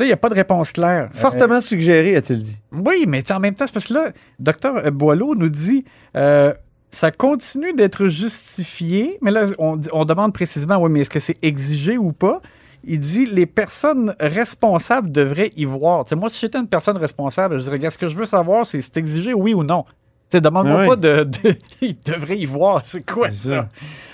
Là, 0.00 0.06
il 0.06 0.08
n'y 0.08 0.14
a 0.14 0.16
pas 0.16 0.30
de 0.30 0.34
réponse 0.34 0.72
claire. 0.72 1.10
Euh, 1.14 1.18
Fortement 1.18 1.60
suggéré, 1.60 2.16
a-t-il 2.16 2.40
dit. 2.40 2.58
oui, 2.72 3.04
mais 3.06 3.30
en 3.30 3.38
même 3.38 3.54
temps, 3.54 3.66
c'est 3.66 3.72
parce 3.74 3.84
que 3.84 3.92
là, 3.92 4.12
docteur 4.38 4.90
Boileau 4.92 5.34
nous 5.34 5.50
dit 5.50 5.84
euh, 6.16 6.54
ça 6.90 7.10
continue 7.10 7.74
d'être 7.74 8.06
justifié, 8.06 9.18
mais 9.20 9.30
là, 9.30 9.44
on, 9.58 9.76
demande 9.76 10.32
précisément 10.32 10.78
oui, 10.78 10.88
mais 10.90 11.00
est-ce 11.00 11.10
que 11.10 11.20
c'est 11.20 11.36
exigé 11.42 11.98
ou 11.98 12.12
pas? 12.12 12.40
Il 12.82 12.98
dit 12.98 13.26
les 13.26 13.44
personnes 13.44 14.14
responsables 14.18 15.12
devraient 15.12 15.50
y 15.54 15.66
voir. 15.66 16.06
Moi, 16.16 16.30
si 16.30 16.40
j'étais 16.40 16.56
une 16.56 16.66
personne 16.66 16.96
responsable, 16.96 17.58
je 17.58 17.70
dirais 17.70 17.90
ce 17.90 17.98
que 17.98 18.06
je 18.06 18.16
veux 18.16 18.24
savoir, 18.24 18.64
c'est 18.64 18.80
si 18.80 18.88
c'est 18.90 18.98
exigé, 18.98 19.34
oui 19.34 19.52
ou 19.52 19.64
non. 19.64 19.84
Sais, 20.32 20.40
Demande-moi 20.40 20.82
oui. 20.82 20.86
pas 20.88 20.96
de, 20.96 21.24
de- 21.24 21.56
Il 21.82 21.96
devrait 22.06 22.38
y 22.38 22.44
voir. 22.44 22.84
C'est 22.84 23.04
quoi 23.10 23.30
ça? 23.30 23.66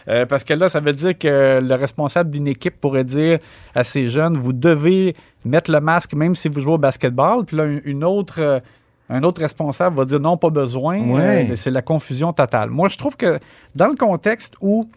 Euh, 0.08 0.24
parce 0.24 0.44
que 0.44 0.54
là, 0.54 0.68
ça 0.70 0.80
veut 0.80 0.92
dire 0.92 1.16
que 1.18 1.60
le 1.62 1.74
responsable 1.74 2.30
d'une 2.30 2.46
équipe 2.48 2.80
pourrait 2.80 3.04
dire 3.04 3.38
à 3.74 3.84
ces 3.84 4.08
jeunes, 4.08 4.36
vous 4.36 4.52
devez 4.54 5.14
mettre 5.44 5.70
le 5.70 5.80
masque 5.80 6.14
même 6.14 6.34
si 6.34 6.48
vous 6.48 6.60
jouez 6.60 6.72
au 6.74 6.78
basketball. 6.78 7.44
Puis 7.44 7.56
là, 7.56 7.66
une- 7.84 8.02
autre, 8.04 8.40
euh, 8.40 8.60
un 9.10 9.22
autre 9.24 9.42
responsable 9.42 9.94
va 9.96 10.04
dire 10.06 10.18
non, 10.20 10.36
pas 10.38 10.48
besoin. 10.50 10.98
Ouais. 11.00 11.44
Euh, 11.44 11.46
mais 11.50 11.56
c'est 11.56 11.70
la 11.70 11.82
confusion 11.82 12.32
totale. 12.32 12.70
Moi, 12.70 12.88
je 12.88 12.96
trouve 12.96 13.16
que 13.16 13.38
dans 13.74 13.88
le 13.88 13.94
contexte 13.96 14.54
où 14.62 14.88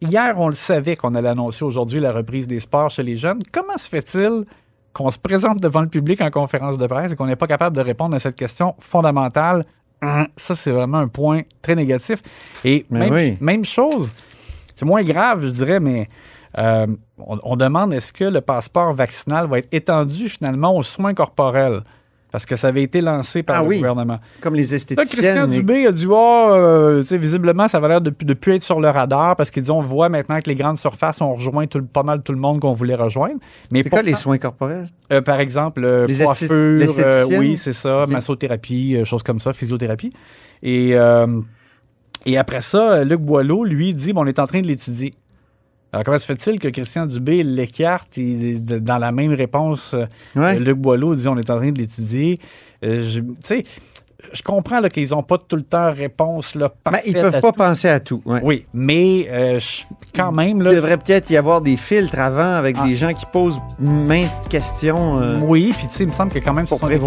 hier, 0.00 0.34
on 0.36 0.48
le 0.48 0.54
savait 0.54 0.96
qu'on 0.96 1.14
allait 1.14 1.28
annoncer 1.28 1.64
aujourd'hui 1.64 2.00
la 2.00 2.10
reprise 2.12 2.48
des 2.48 2.58
sports 2.60 2.90
chez 2.90 3.02
les 3.04 3.16
jeunes, 3.16 3.38
comment 3.52 3.76
se 3.76 3.88
fait-il 3.88 4.44
qu'on 4.92 5.10
se 5.10 5.18
présente 5.18 5.58
devant 5.60 5.82
le 5.82 5.88
public 5.88 6.20
en 6.22 6.30
conférence 6.30 6.76
de 6.76 6.86
presse 6.86 7.12
et 7.12 7.16
qu'on 7.16 7.26
n'est 7.26 7.36
pas 7.36 7.46
capable 7.46 7.76
de 7.76 7.82
répondre 7.82 8.16
à 8.16 8.18
cette 8.18 8.34
question 8.36 8.74
fondamentale? 8.78 9.64
Hum, 10.02 10.28
Ça, 10.36 10.54
c'est 10.54 10.70
vraiment 10.70 10.98
un 10.98 11.08
point 11.08 11.42
très 11.62 11.74
négatif. 11.74 12.22
Et 12.64 12.84
Mais 12.90 12.98
même, 13.10 13.12
oui. 13.14 13.38
même 13.40 13.64
chose, 13.64 14.12
c'est 14.74 14.84
moins 14.84 15.02
grave, 15.02 15.42
je 15.44 15.48
dirais, 15.50 15.80
mais 15.80 16.08
euh, 16.58 16.86
on, 17.18 17.38
on 17.42 17.56
demande 17.56 17.92
est-ce 17.92 18.12
que 18.12 18.24
le 18.24 18.40
passeport 18.40 18.92
vaccinal 18.92 19.46
va 19.48 19.58
être 19.58 19.68
étendu 19.72 20.28
finalement 20.28 20.76
aux 20.76 20.82
soins 20.82 21.14
corporels? 21.14 21.82
Parce 22.36 22.44
que 22.44 22.54
ça 22.54 22.68
avait 22.68 22.82
été 22.82 23.00
lancé 23.00 23.42
par 23.42 23.56
Ah 23.56 23.62
le 23.62 23.68
oui. 23.68 23.76
gouvernement. 23.78 24.18
Comme 24.42 24.54
les 24.56 24.62
Là, 24.64 24.68
Christian 24.68 24.96
esthéticiennes. 25.00 25.40
mais- 25.48 25.56
Dubé 25.56 25.86
a 25.86 25.90
dit 25.92 26.06
oh, 26.06 26.48
euh, 26.50 27.00
tu 27.00 27.06
sais, 27.06 27.16
visiblement, 27.16 27.66
ça 27.66 27.80
va 27.80 27.88
l'air 27.88 28.02
de, 28.02 28.10
de 28.10 28.34
plus 28.34 28.56
être 28.56 28.62
sur 28.62 28.78
le 28.78 28.90
radar 28.90 29.36
parce 29.36 29.50
qu'ils 29.50 29.62
disent 29.62 29.70
on 29.70 29.80
voit 29.80 30.10
maintenant 30.10 30.38
que 30.40 30.48
les 30.50 30.54
grandes 30.54 30.76
surfaces 30.76 31.22
ont 31.22 31.32
rejoint 31.32 31.66
tout 31.66 31.82
pas 31.82 32.02
mal 32.02 32.20
tout 32.22 32.32
le 32.32 32.38
monde 32.38 32.60
qu'on 32.60 32.72
voulait 32.72 32.94
rejoindre. 32.94 33.36
Mais 33.70 33.82
C'est 33.82 33.88
quoi 33.88 34.02
les 34.02 34.12
soins 34.14 34.36
corporels? 34.36 34.90
euh, 35.14 35.22
par 35.22 35.40
exemple, 35.40 35.82
euh, 35.82 36.06
Les 36.06 36.22
coiffure, 36.24 36.48
euh, 36.52 37.24
oui, 37.38 37.56
c'est 37.56 37.72
ça, 37.72 38.04
massothérapie, 38.06 38.96
euh, 38.96 39.04
choses 39.04 39.22
comme 39.22 39.40
ça, 39.40 39.54
physiothérapie. 39.54 40.10
Et, 40.62 40.94
et 42.26 42.36
après 42.38 42.60
ça, 42.60 43.02
Luc 43.04 43.20
Boileau, 43.22 43.64
lui, 43.64 43.94
dit 43.94 44.12
bon, 44.12 44.24
on 44.24 44.26
est 44.26 44.38
en 44.38 44.46
train 44.46 44.60
de 44.60 44.66
l'étudier. 44.66 45.14
Alors, 45.92 46.04
comment 46.04 46.18
se 46.18 46.26
fait-il 46.26 46.58
que 46.58 46.68
Christian 46.68 47.06
Dubé 47.06 47.42
l'écarte? 47.42 48.18
Et 48.18 48.58
dans 48.58 48.98
la 48.98 49.12
même 49.12 49.32
réponse, 49.32 49.92
euh, 49.94 50.04
Ouais. 50.34 50.58
Luc 50.58 50.76
Boileau 50.78 51.14
dit 51.14 51.26
on 51.28 51.36
est 51.38 51.48
en 51.50 51.56
train 51.56 51.70
de 51.72 51.78
l'étudier? 51.78 52.38
Euh, 52.84 53.02
je- 53.02 53.20
Tu 53.20 53.34
sais, 53.44 53.62
je 54.32 54.42
comprends 54.42 54.80
là, 54.80 54.90
qu'ils 54.90 55.10
n'ont 55.10 55.22
pas 55.22 55.38
tout 55.38 55.56
le 55.56 55.62
temps 55.62 55.90
réponse 55.92 56.54
là, 56.56 56.68
Ben, 56.68 56.74
parfaite. 56.92 57.02
ils 57.06 57.12
peuvent 57.14 57.40
pas 57.40 57.52
tout. 57.52 57.58
penser 57.58 57.88
à 57.88 58.00
tout. 58.00 58.20
ouais. 58.26 58.40
Oui, 58.42 58.66
mais 58.74 59.26
euh, 59.30 59.58
je- 59.60 59.84
quand 60.14 60.32
même, 60.32 60.60
là, 60.60 60.72
Il 60.72 60.76
devrait 60.76 60.98
peut-être 60.98 61.30
y 61.30 61.36
avoir 61.36 61.60
des 61.62 61.76
filtres 61.76 62.18
avant 62.18 62.54
avec 62.54 62.76
Ah. 62.80 62.84
des 62.86 62.94
gens 62.96 63.14
qui 63.14 63.24
posent 63.32 63.58
maintes 63.78 64.48
questions. 64.50 65.18
euh, 65.22 65.38
Oui, 65.42 65.72
puis 65.78 65.86
tu 65.86 65.94
sais, 65.94 66.02
il 66.04 66.08
me 66.08 66.12
semble 66.12 66.32
que 66.32 66.40
quand 66.40 66.52
même, 66.52 66.66
ce 66.66 66.76
sont 66.76 66.86
des, 66.88 66.98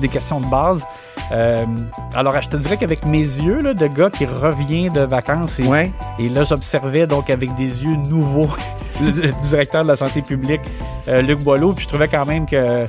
des 0.00 0.08
questions 0.08 0.40
de 0.40 0.46
base. 0.50 0.84
Euh, 1.32 1.64
alors, 2.14 2.40
je 2.40 2.48
te 2.48 2.56
dirais 2.56 2.76
qu'avec 2.76 3.04
mes 3.06 3.18
yeux 3.18 3.60
là, 3.60 3.74
de 3.74 3.86
gars 3.88 4.10
qui 4.10 4.26
revient 4.26 4.88
de 4.90 5.00
vacances, 5.00 5.58
et, 5.58 5.66
Ouais. 5.66 5.92
et 6.18 6.28
là, 6.28 6.44
j'observais 6.44 7.06
donc 7.06 7.30
avec 7.30 7.54
des 7.54 7.84
yeux 7.84 7.96
nouveaux 8.08 8.48
le, 9.02 9.10
le 9.10 9.32
directeur 9.42 9.82
de 9.82 9.88
la 9.88 9.96
santé 9.96 10.22
publique, 10.22 10.60
euh, 11.08 11.20
Luc 11.22 11.40
Boileau, 11.42 11.72
puis 11.72 11.82
je 11.84 11.88
trouvais 11.88 12.08
quand 12.08 12.24
même 12.26 12.46
que 12.46 12.84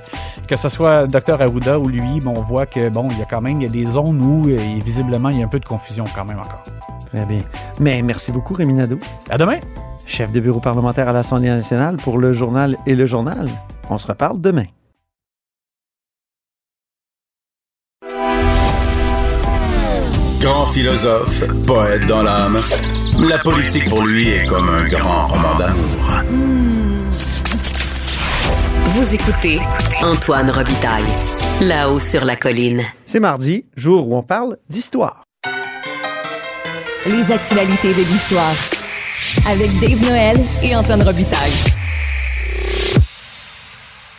que 0.48 0.56
ce 0.56 0.70
soit 0.70 1.08
Dr 1.08 1.42
Arruda 1.42 1.78
ou 1.78 1.90
lui, 1.90 2.22
bon, 2.22 2.34
on 2.38 2.40
voit 2.40 2.66
que 2.66 2.88
bon, 2.90 3.10
il 3.12 3.20
y 3.20 3.22
a 3.22 3.26
quand 3.26 3.42
même 3.42 3.60
il 3.60 3.64
y 3.64 3.68
a 3.68 3.70
des 3.86 3.86
zones 3.92 4.22
où 4.24 4.48
euh, 4.48 4.56
visiblement 4.86 5.28
il 5.30 5.40
y 5.40 5.42
a 5.42 5.46
un 5.46 5.50
peu 5.50 5.60
de 5.60 5.66
confusion 5.66 6.06
quand 6.16 6.24
même 6.24 6.40
encore. 6.40 6.64
Très 7.08 7.26
bien. 7.26 7.42
Mais 7.82 8.02
merci 8.02 8.32
beaucoup, 8.32 8.54
Rémi 8.54 8.74
Nadeau, 8.74 8.98
À 9.30 9.38
demain. 9.38 9.58
chef 10.06 10.32
de 10.32 10.40
bureau 10.40 10.62
parlementaire 10.62 11.10
à 11.10 11.12
l'Assemblée 11.14 11.50
nationale 11.50 11.98
pour 11.98 12.18
le 12.18 12.32
journal 12.32 12.78
et 12.86 12.96
le 12.96 13.06
journal. 13.06 13.50
On 13.90 13.98
se 13.98 14.08
reparle 14.08 14.40
demain. 14.40 14.66
Grand 20.48 20.66
philosophe, 20.66 21.44
poète 21.66 22.06
dans 22.06 22.24
l'âme, 22.24 22.62
la 23.20 23.38
politique 23.40 23.90
pour 23.90 24.02
lui 24.02 24.30
est 24.30 24.46
comme 24.46 24.70
un 24.70 24.86
grand 24.86 25.28
roman 25.28 25.56
d'amour. 25.56 26.22
Vous 28.86 29.14
écoutez 29.14 29.60
Antoine 30.02 30.50
Robitaille, 30.50 31.04
là-haut 31.60 32.00
sur 32.00 32.24
la 32.24 32.38
colline. 32.38 32.82
C'est 33.06 33.20
mardi, 33.20 33.66
jour 33.76 34.08
où 34.08 34.16
on 34.16 34.24
parle 34.24 34.56
d'histoire. 34.70 35.26
Les 37.06 37.30
actualités 37.30 37.94
de 37.94 38.04
l'histoire. 38.10 38.56
Avec 39.52 39.70
Dave 39.82 40.02
Noël 40.10 40.38
et 40.64 40.74
Antoine 40.78 41.04
Robitaille. 41.04 41.87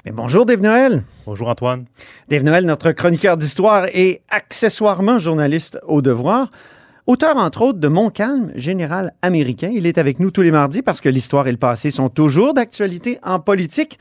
Mais 0.08 0.14
bonjour, 0.14 0.46
Dave 0.46 0.62
Noël. 0.62 1.02
Bonjour 1.26 1.50
Antoine. 1.50 1.84
Dave 2.30 2.42
Noël, 2.42 2.64
notre 2.64 2.92
chroniqueur 2.92 3.36
d'histoire 3.36 3.88
et 3.92 4.22
accessoirement 4.30 5.18
journaliste 5.18 5.78
au 5.86 6.00
devoir. 6.00 6.50
Auteur, 7.06 7.36
entre 7.36 7.60
autres, 7.60 7.78
de 7.78 7.88
Montcalm, 7.88 8.50
général 8.54 9.12
américain. 9.20 9.70
Il 9.70 9.84
est 9.84 9.98
avec 9.98 10.18
nous 10.18 10.30
tous 10.30 10.40
les 10.40 10.50
mardis 10.50 10.80
parce 10.80 11.02
que 11.02 11.10
l'histoire 11.10 11.46
et 11.46 11.50
le 11.52 11.58
passé 11.58 11.90
sont 11.90 12.08
toujours 12.08 12.54
d'actualité 12.54 13.18
en 13.22 13.38
politique. 13.38 13.98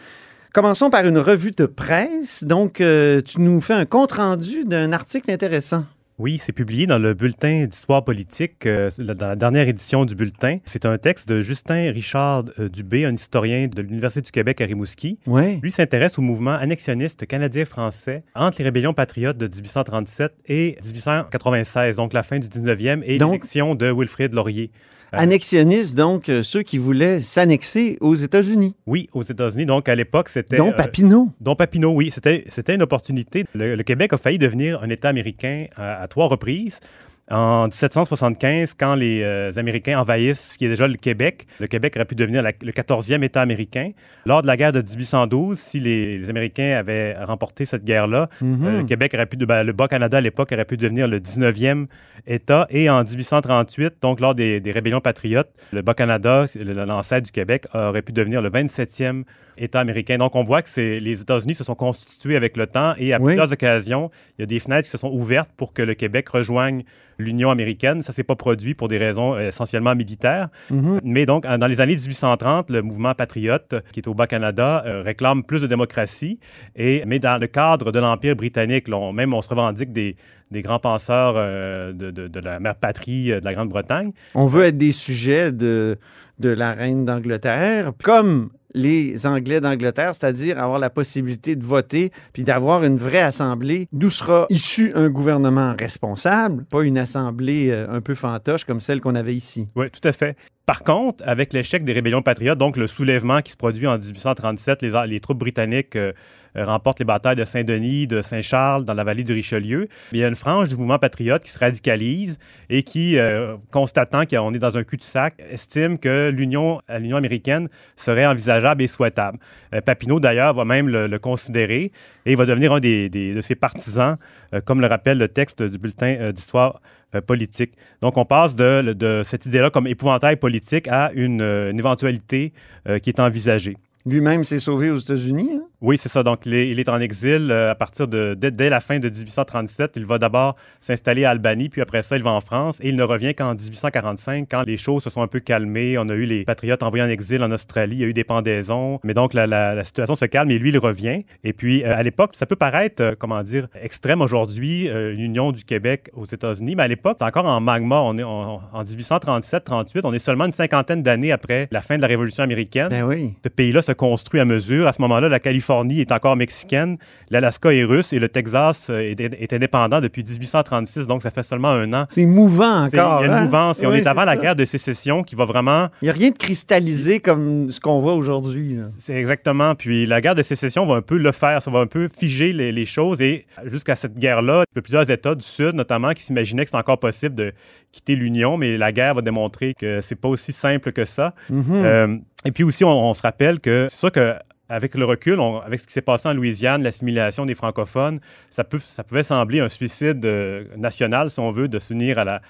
Commençons 0.54 0.90
par 0.90 1.06
une 1.06 1.20
revue 1.20 1.52
de 1.52 1.66
presse. 1.66 2.46
Donc, 2.46 2.80
euh, 2.80 3.22
tu 3.22 3.42
nous 3.42 3.60
fais 3.60 3.74
un 3.74 3.84
compte-rendu 3.84 4.64
d'un 4.64 4.94
article 4.94 5.30
intéressant. 5.30 5.84
Oui, 6.20 6.40
c'est 6.40 6.52
publié 6.52 6.88
dans 6.88 6.98
le 6.98 7.14
bulletin 7.14 7.68
d'histoire 7.68 8.04
politique, 8.04 8.66
euh, 8.66 8.90
dans 8.98 9.28
la 9.28 9.36
dernière 9.36 9.68
édition 9.68 10.04
du 10.04 10.16
bulletin. 10.16 10.58
C'est 10.66 10.86
un 10.86 10.98
texte 10.98 11.30
de 11.30 11.44
Justin 11.44 11.92
Richard 11.92 12.46
euh, 12.58 12.70
Dubé, 12.70 13.06
un 13.06 13.14
historien 13.14 13.68
de 13.68 13.84
l'Université 13.84 14.22
du 14.22 14.32
Québec 14.32 14.60
à 14.60 14.66
Rimouski. 14.66 15.20
Oui. 15.28 15.60
Lui 15.62 15.72
s'intéresse 15.72 16.18
au 16.18 16.24
mouvement 16.24 16.56
annexionniste 16.56 17.28
canadien-français 17.28 18.24
entre 18.34 18.58
les 18.58 18.64
rébellions 18.64 18.96
patriotes 18.96 19.38
de 19.38 19.46
1837 19.48 20.34
et 20.48 20.78
1896, 20.84 21.98
donc 21.98 22.14
la 22.14 22.24
fin 22.24 22.40
du 22.40 22.48
19e, 22.48 23.04
et 23.04 23.20
l'élection 23.20 23.76
de 23.76 23.92
Wilfrid 23.92 24.34
Laurier. 24.34 24.72
Euh, 25.14 25.18
Annexionnistes, 25.20 25.96
donc, 25.96 26.28
euh, 26.28 26.44
ceux 26.44 26.64
qui 26.64 26.78
voulaient 26.78 27.22
s'annexer 27.22 27.98
aux 28.02 28.16
États-Unis, 28.16 28.76
Oui, 28.88 29.08
aux 29.14 29.24
États-Unis. 29.24 29.66
Donc, 29.66 29.88
à 29.88 29.96
l'époque, 29.96 30.28
c'était... 30.28 30.58
dont 30.58 30.70
euh, 30.70 30.74
Papineau. 30.74 31.30
Dont 31.40 31.56
Papineau, 31.56 31.92
oui, 31.94 32.12
c'était, 32.12 32.44
c'était 32.50 32.76
une 32.76 32.82
opportunité. 32.82 33.46
Le, 33.54 33.76
le 33.76 33.84
Québec 33.84 34.12
a 34.12 34.18
failli 34.18 34.38
devenir 34.38 34.84
un 34.84 34.90
État 34.90 35.08
américain 35.08 35.68
à, 35.78 36.02
à 36.02 36.08
trois 36.10 36.28
reprises. 36.28 36.82
En 37.30 37.68
1775, 37.68 38.74
quand 38.74 38.96
les 38.96 39.22
euh, 39.22 39.50
Américains 39.58 40.00
envahissent 40.00 40.52
ce 40.54 40.58
qui 40.58 40.66
est 40.66 40.70
déjà 40.70 40.88
le 40.88 40.96
Québec, 40.96 41.46
le 41.60 41.68
Québec 41.68 41.94
aurait 41.98 42.06
pu 42.06 42.16
devenir 42.16 42.42
la- 42.42 42.54
le 42.62 42.72
14e 42.72 43.22
État 43.22 43.42
américain. 43.42 43.92
Lors 44.26 44.42
de 44.42 44.48
la 44.48 44.56
guerre 44.56 44.72
de 44.72 44.82
1812, 44.82 45.60
si 45.60 45.80
les, 45.82 46.18
les 46.20 46.30
Américains 46.30 46.78
avaient 46.78 47.18
remporté 47.22 47.66
cette 47.66 47.84
guerre-là, 47.84 48.30
Mhm. 48.40 48.66
euh, 48.66 48.78
le 48.80 48.84
Québec 48.86 49.14
aurait 49.14 49.26
pu, 49.26 49.36
ben, 49.38 49.64
le 49.64 49.74
Bas-Canada 49.74 50.20
à 50.20 50.22
l'époque 50.22 50.52
aurait 50.54 50.64
pu 50.64 50.78
devenir 50.78 51.10
le 51.10 51.20
19e 51.20 51.88
État. 52.28 52.66
Et 52.70 52.90
en 52.90 53.04
1838, 53.04 53.96
donc 54.02 54.22
lors 54.22 54.34
des, 54.34 54.62
des 54.62 54.72
rébellions 54.72 55.02
patriotes, 55.02 55.50
le 55.74 55.82
Bas-Canada, 55.82 56.46
l'ancêtre 56.56 57.26
du 57.26 57.32
Québec, 57.32 57.66
aurait 57.74 58.04
pu 58.04 58.14
devenir 58.14 58.42
le 58.42 58.50
27e 58.50 59.24
État 59.58 59.80
américain. 59.82 60.18
Donc 60.18 60.36
on 60.36 60.44
voit 60.44 60.62
que 60.62 60.70
les 61.00 61.22
États-Unis 61.22 61.56
se 61.56 61.64
sont 61.66 61.76
constitués 61.76 62.36
avec 62.38 62.56
le 62.56 62.68
temps 62.68 62.94
et 62.98 63.14
à 63.14 63.18
Oui. 63.20 63.26
plusieurs 63.34 63.52
occasions, 63.52 64.12
il 64.38 64.42
y 64.42 64.44
a 64.44 64.46
des 64.46 64.60
fenêtres 64.60 64.84
qui 64.86 64.92
se 64.92 64.98
sont 64.98 65.12
ouvertes 65.12 65.50
pour 65.58 65.74
que 65.74 65.82
le 65.82 65.94
Québec 65.94 66.30
rejoigne 66.30 66.84
l'Union 67.18 67.50
américaine. 67.50 68.02
Ça 68.04 68.14
s'est 68.14 68.24
pas 68.24 68.36
produit 68.36 68.74
pour 68.76 68.88
des 68.88 68.98
raisons 68.98 69.36
euh, 69.36 69.48
essentiellement 69.50 69.96
militaires. 69.96 70.50
Mhm. 70.70 71.00
Mais 71.04 71.26
donc, 71.26 71.44
dans 71.46 71.68
les 71.68 71.82
années 71.82 71.96
1830, 71.96 72.70
le 72.70 72.82
mouvement 72.82 73.14
patriote, 73.14 73.76
qui 73.92 74.00
est 74.00 74.08
au 74.08 74.14
Bas-Canada, 74.14 74.84
euh, 74.86 75.02
réclame 75.02 75.44
plus 75.44 75.62
de 75.62 75.68
démocratie. 75.68 76.40
Et, 76.76 77.04
mais 77.06 77.20
dans 77.20 77.40
le 77.40 77.48
cadre 77.48 77.92
de 77.92 78.00
l'Empire 78.00 78.36
britannique, 78.36 78.88
là, 78.88 78.98
on- 78.98 79.14
même 79.14 79.34
on 79.34 79.42
se 79.42 79.50
revendique 79.50 79.92
des, 79.92 80.16
des 80.52 80.62
grands 80.62 80.80
penseurs 80.80 81.34
euh, 81.38 81.92
de, 81.94 82.12
de- 82.12 82.28
de 82.28 82.40
la 82.40 82.60
mère 82.60 82.76
patrie 82.76 83.32
euh, 83.32 83.40
de 83.40 83.46
la 83.46 83.54
Grande-Bretagne. 83.54 84.12
On 84.36 84.46
veut 84.46 84.64
être 84.64 84.78
des 84.78 84.92
sujets 84.92 85.52
de, 85.52 85.98
de 86.40 86.50
la 86.50 86.74
reine 86.74 87.04
d'Angleterre, 87.06 87.92
comme 88.04 88.50
les 88.78 89.26
Anglais 89.26 89.60
d'Angleterre, 89.60 90.14
c'est-à-dire 90.14 90.60
avoir 90.60 90.80
la 90.80 90.90
possibilité 90.90 91.56
de 91.56 91.66
voter 91.66 92.12
puis 92.32 92.44
d'avoir 92.44 92.84
une 92.84 92.98
vraie 92.98 93.22
assemblée 93.22 93.88
d'où 93.92 94.10
sera 94.10 94.46
issu 94.50 94.92
un 94.96 95.10
gouvernement 95.10 95.76
responsable, 95.78 96.64
pas 96.66 96.84
une 96.84 96.98
assemblée 96.98 97.70
euh, 97.72 97.88
un 97.90 98.02
peu 98.02 98.16
fantoche 98.16 98.64
comme 98.64 98.80
celle 98.80 99.02
qu'on 99.02 99.16
avait 99.16 99.36
ici. 99.36 99.68
Oui, 99.76 99.88
tout 99.90 100.08
à 100.08 100.12
fait. 100.14 100.38
Par 100.66 100.84
contre, 100.84 101.24
avec 101.26 101.54
l'échec 101.54 101.86
des 101.86 101.94
rébellions 101.94 102.22
patriotes, 102.22 102.58
donc 102.58 102.76
le 102.76 102.88
soulèvement 102.88 103.42
qui 103.42 103.52
se 103.52 103.58
produit 103.58 103.88
en 103.88 103.98
1837, 103.98 104.82
les, 104.82 105.20
troupes 105.22 105.40
britanniques 105.40 105.96
euh, 105.96 106.12
euh, 106.56 106.66
remportent 106.66 107.00
les 107.00 107.06
batailles 107.06 107.36
de 107.36 107.46
Saint-Denis, 107.46 108.08
de 108.08 108.22
Saint-Charles, 108.22 108.86
dans 108.86 108.94
la 108.94 109.04
vallée 109.04 109.24
du 109.24 109.34
Richelieu. 109.34 109.88
Il 110.12 110.20
y 110.20 110.24
a 110.24 110.28
une 110.28 110.36
frange 110.36 110.70
du 110.70 110.78
mouvement 110.78 111.00
patriote 111.00 111.44
qui 111.44 111.52
se 111.52 111.60
radicalise 111.60 112.38
et 112.70 112.84
qui, 112.84 113.18
euh, 113.18 113.56
constatant 113.72 114.26
qu'on 114.26 114.54
est 114.54 114.60
dans 114.60 114.78
un 114.78 114.84
cul-de-sac, 114.84 115.36
estime 115.52 115.98
que 115.98 116.30
l'union 116.30 116.82
à 116.88 117.00
l'Union 117.00 117.18
américaine 117.18 117.70
serait 117.96 118.26
envisageable 118.26 118.82
et 118.84 118.88
souhaitable. 118.88 119.40
Euh, 119.74 119.82
Papineau, 119.82 120.20
d'ailleurs, 120.20 120.54
va 120.54 120.66
même 120.66 120.88
le, 120.88 121.18
considérer 121.20 121.92
et 122.26 122.36
va 122.36 122.46
devenir 122.46 122.74
un 122.74 122.80
des, 122.80 123.10
de 123.10 123.42
ses 123.42 123.56
partisans, 123.56 124.18
euh, 124.54 124.62
comme 124.62 124.82
le 124.82 124.88
rappelle 124.88 125.18
le 125.18 125.28
texte 125.28 125.64
du 125.64 125.78
bulletin 125.78 126.16
euh, 126.20 126.32
d'histoire 126.32 126.80
euh, 127.16 127.22
politique. 127.22 127.72
Donc, 128.02 128.18
on 128.18 128.26
passe 128.26 128.54
de, 128.56 128.94
de 128.94 129.22
cette 129.24 129.46
idée-là 129.46 129.70
comme 129.70 129.88
épouvantail 129.88 130.36
politique 130.36 130.88
à 130.90 131.12
une, 131.14 131.42
euh, 131.42 131.72
éventualité 131.72 132.52
euh, 132.88 133.00
qui 133.00 133.10
est 133.10 133.20
envisagée. 133.20 133.78
Lui-même 134.06 134.44
s'est 134.44 134.60
sauvé 134.60 134.90
aux 134.92 134.98
États-Unis. 134.98 135.52
hein? 135.54 135.64
Oui, 135.80 135.98
c'est 136.02 136.10
ça. 136.10 136.24
Donc, 136.24 136.46
il 136.48 136.56
est, 136.56 136.70
il 136.70 136.80
est 136.80 136.90
en 136.90 137.00
exil 137.00 137.50
euh, 137.52 137.70
à 137.70 137.76
partir 137.76 138.08
de 138.08 138.34
dès, 138.36 138.50
dès 138.50 138.70
la 138.70 138.82
fin 138.82 138.98
de 138.98 139.10
1837. 139.10 139.94
Il 139.98 140.06
va 140.08 140.18
d'abord 140.18 140.56
s'installer 140.82 141.24
à 141.24 141.30
Albanie, 141.30 141.70
puis 141.70 141.82
après 141.82 142.02
ça, 142.02 142.18
il 142.18 142.24
va 142.24 142.32
en 142.32 142.42
France. 142.42 142.80
Et 142.82 142.90
il 142.90 142.96
ne 142.96 143.04
revient 143.04 143.36
qu'en 143.36 143.54
1845, 143.54 144.48
quand 144.50 144.64
les 144.66 144.78
choses 144.78 145.04
se 145.04 145.12
sont 145.12 145.22
un 145.22 145.28
peu 145.28 145.40
calmées. 145.40 145.98
On 146.00 146.10
a 146.10 146.16
eu 146.16 146.26
les 146.26 146.46
patriotes 146.46 146.82
envoyés 146.82 147.04
en 147.06 147.10
exil 147.10 147.44
en 147.44 147.52
Australie. 147.52 147.98
Il 147.98 148.02
y 148.02 148.04
a 148.06 148.08
eu 148.08 148.14
des 148.14 148.24
pendaisons. 148.24 149.00
Mais 149.04 149.14
donc, 149.14 149.36
la, 149.36 149.46
la- 149.46 149.76
la 149.76 149.84
situation 149.84 150.16
se 150.16 150.26
calme 150.26 150.50
et 150.50 150.58
lui, 150.58 150.70
il 150.70 150.80
revient. 150.80 151.26
Et 151.44 151.54
puis, 151.54 151.84
euh, 151.84 151.96
à 151.96 152.02
l'époque, 152.02 152.32
ça 152.36 152.48
peut 152.48 152.56
paraître, 152.56 153.04
euh, 153.04 153.14
comment 153.20 153.44
dire, 153.44 153.68
extrême 153.80 154.22
aujourd'hui, 154.22 154.90
euh, 154.90 155.12
l'union 155.14 155.52
du 155.52 155.64
Québec 155.64 156.10
aux 156.16 156.26
États-Unis. 156.26 156.76
Mais 156.76 156.84
à 156.84 156.88
l'époque, 156.88 157.18
c'est 157.20 157.26
encore 157.26 157.46
en 157.46 157.60
magma. 157.60 158.02
On 158.02 158.18
est 158.18 158.24
en, 158.24 158.62
en 158.74 158.84
1837-38. 158.84 160.02
On 160.06 160.14
est 160.14 160.18
seulement 160.20 160.46
une 160.46 160.54
cinquantaine 160.54 161.04
d'années 161.04 161.32
après 161.32 161.68
la 161.70 161.84
fin 161.84 161.98
de 161.98 162.02
la 162.02 162.08
Révolution 162.08 162.44
américaine 162.44 162.88
Ben 162.90 163.04
oui. 163.04 163.36
ce 163.44 163.50
pays-là 163.50 163.84
se 163.84 163.92
construit 163.92 164.40
à 164.40 164.46
mesure. 164.46 164.88
À 164.88 164.94
ce 164.94 165.02
moment-là, 165.04 165.30
la 165.30 165.40
Californie 165.40 165.67
Californie 165.68 166.00
est 166.00 166.12
encore 166.14 166.38
mexicaine, 166.38 166.98
l'Alaska 167.30 167.74
est 167.74 167.84
russe 167.84 168.14
et 168.14 168.20
le 168.20 168.30
Texas 168.30 168.88
euh, 168.90 169.00
est, 169.00 169.20
est 169.20 169.54
indépendant 169.54 170.00
depuis 170.00 170.24
1836. 170.24 171.08
Donc, 171.08 171.22
ça 171.22 171.30
fait 171.30 171.44
seulement 171.44 171.72
un 171.72 171.92
an. 171.94 172.06
C'est 172.10 172.26
mouvant 172.26 172.86
encore. 172.86 173.22
Il 173.22 173.28
y 173.28 173.30
a 173.30 173.34
une 173.34 173.40
hein? 173.40 173.44
mouvance. 173.44 173.84
Et 173.84 173.86
on 173.86 173.94
est 173.94 174.08
avant 174.08 174.24
la 174.24 174.38
guerre 174.38 174.56
de 174.56 174.64
sécession 174.64 175.24
qui 175.24 175.36
va 175.36 175.44
vraiment 175.44 175.88
Il 176.02 176.06
n'y 176.06 176.10
a 176.10 176.14
rien 176.14 176.30
de 176.30 176.38
cristallisé 176.38 177.20
comme 177.20 177.70
ce 177.70 177.82
qu'on 177.82 178.00
voit 178.00 178.14
aujourd'hui. 178.14 178.78
C'est 178.98 179.16
exactement. 179.16 179.76
Puis 179.76 180.06
la 180.06 180.22
guerre 180.22 180.36
de 180.36 180.44
sécession 180.44 180.86
va 180.86 180.96
un 180.96 181.02
peu 181.02 181.18
le 181.18 181.32
faire. 181.34 181.62
Ça 181.62 181.70
va 181.70 181.80
un 181.80 181.88
peu 181.88 182.08
figer 182.08 182.54
les, 182.54 182.72
les 182.72 182.86
choses. 182.86 183.20
Et 183.20 183.46
jusqu'à 183.66 183.96
cette 183.96 184.18
guerre-là, 184.18 184.64
il 184.72 184.78
y 184.78 184.80
a 184.80 184.82
plusieurs 184.82 185.12
États 185.12 185.36
du 185.36 185.46
Sud, 185.46 185.76
notamment, 185.76 186.14
qui 186.14 186.24
s'imaginaient 186.24 186.64
que 186.64 186.72
c'est 186.72 186.78
encore 186.78 187.00
possible 187.00 187.36
de 187.36 187.52
quitter 187.92 188.16
l'Union, 188.16 188.58
mais 188.58 188.78
la 188.78 188.92
guerre 188.92 189.16
va 189.16 189.22
démontrer 189.22 189.74
que 189.74 190.02
c'est 190.02 190.16
pas 190.16 190.30
aussi 190.30 190.54
simple 190.54 190.92
que 190.92 191.04
ça. 191.04 191.34
Mhm. 191.50 191.64
Euh, 191.70 192.18
et 192.46 192.52
puis 192.52 192.64
aussi, 192.64 192.86
on, 192.86 193.10
on 193.10 193.14
se 193.14 193.22
rappelle 193.22 193.60
que 193.60 193.88
c'est 193.90 193.98
sûr 193.98 194.12
que 194.12 194.36
avec 194.70 194.96
le 194.96 195.06
recul, 195.06 195.40
avec 195.66 195.80
ce 195.80 195.88
qui 195.88 195.94
s'est 195.94 196.02
passé 196.02 196.28
en 196.28 196.34
Louisiane, 196.34 196.84
l'assimilation 196.84 197.46
des 197.46 197.56
francophones, 197.56 198.20
ça, 198.50 198.64
peut, 198.64 198.80
ça 198.80 199.04
pouvait 199.04 199.24
sembler 199.24 199.60
un 199.60 199.70
suicide 199.70 200.26
euh, 200.26 200.66
national, 200.76 201.30
si 201.30 201.40
on 201.40 201.52
veut, 201.52 201.68
de 201.68 201.80
s'unir 201.80 202.20
à 202.20 202.26
la, 202.26 202.42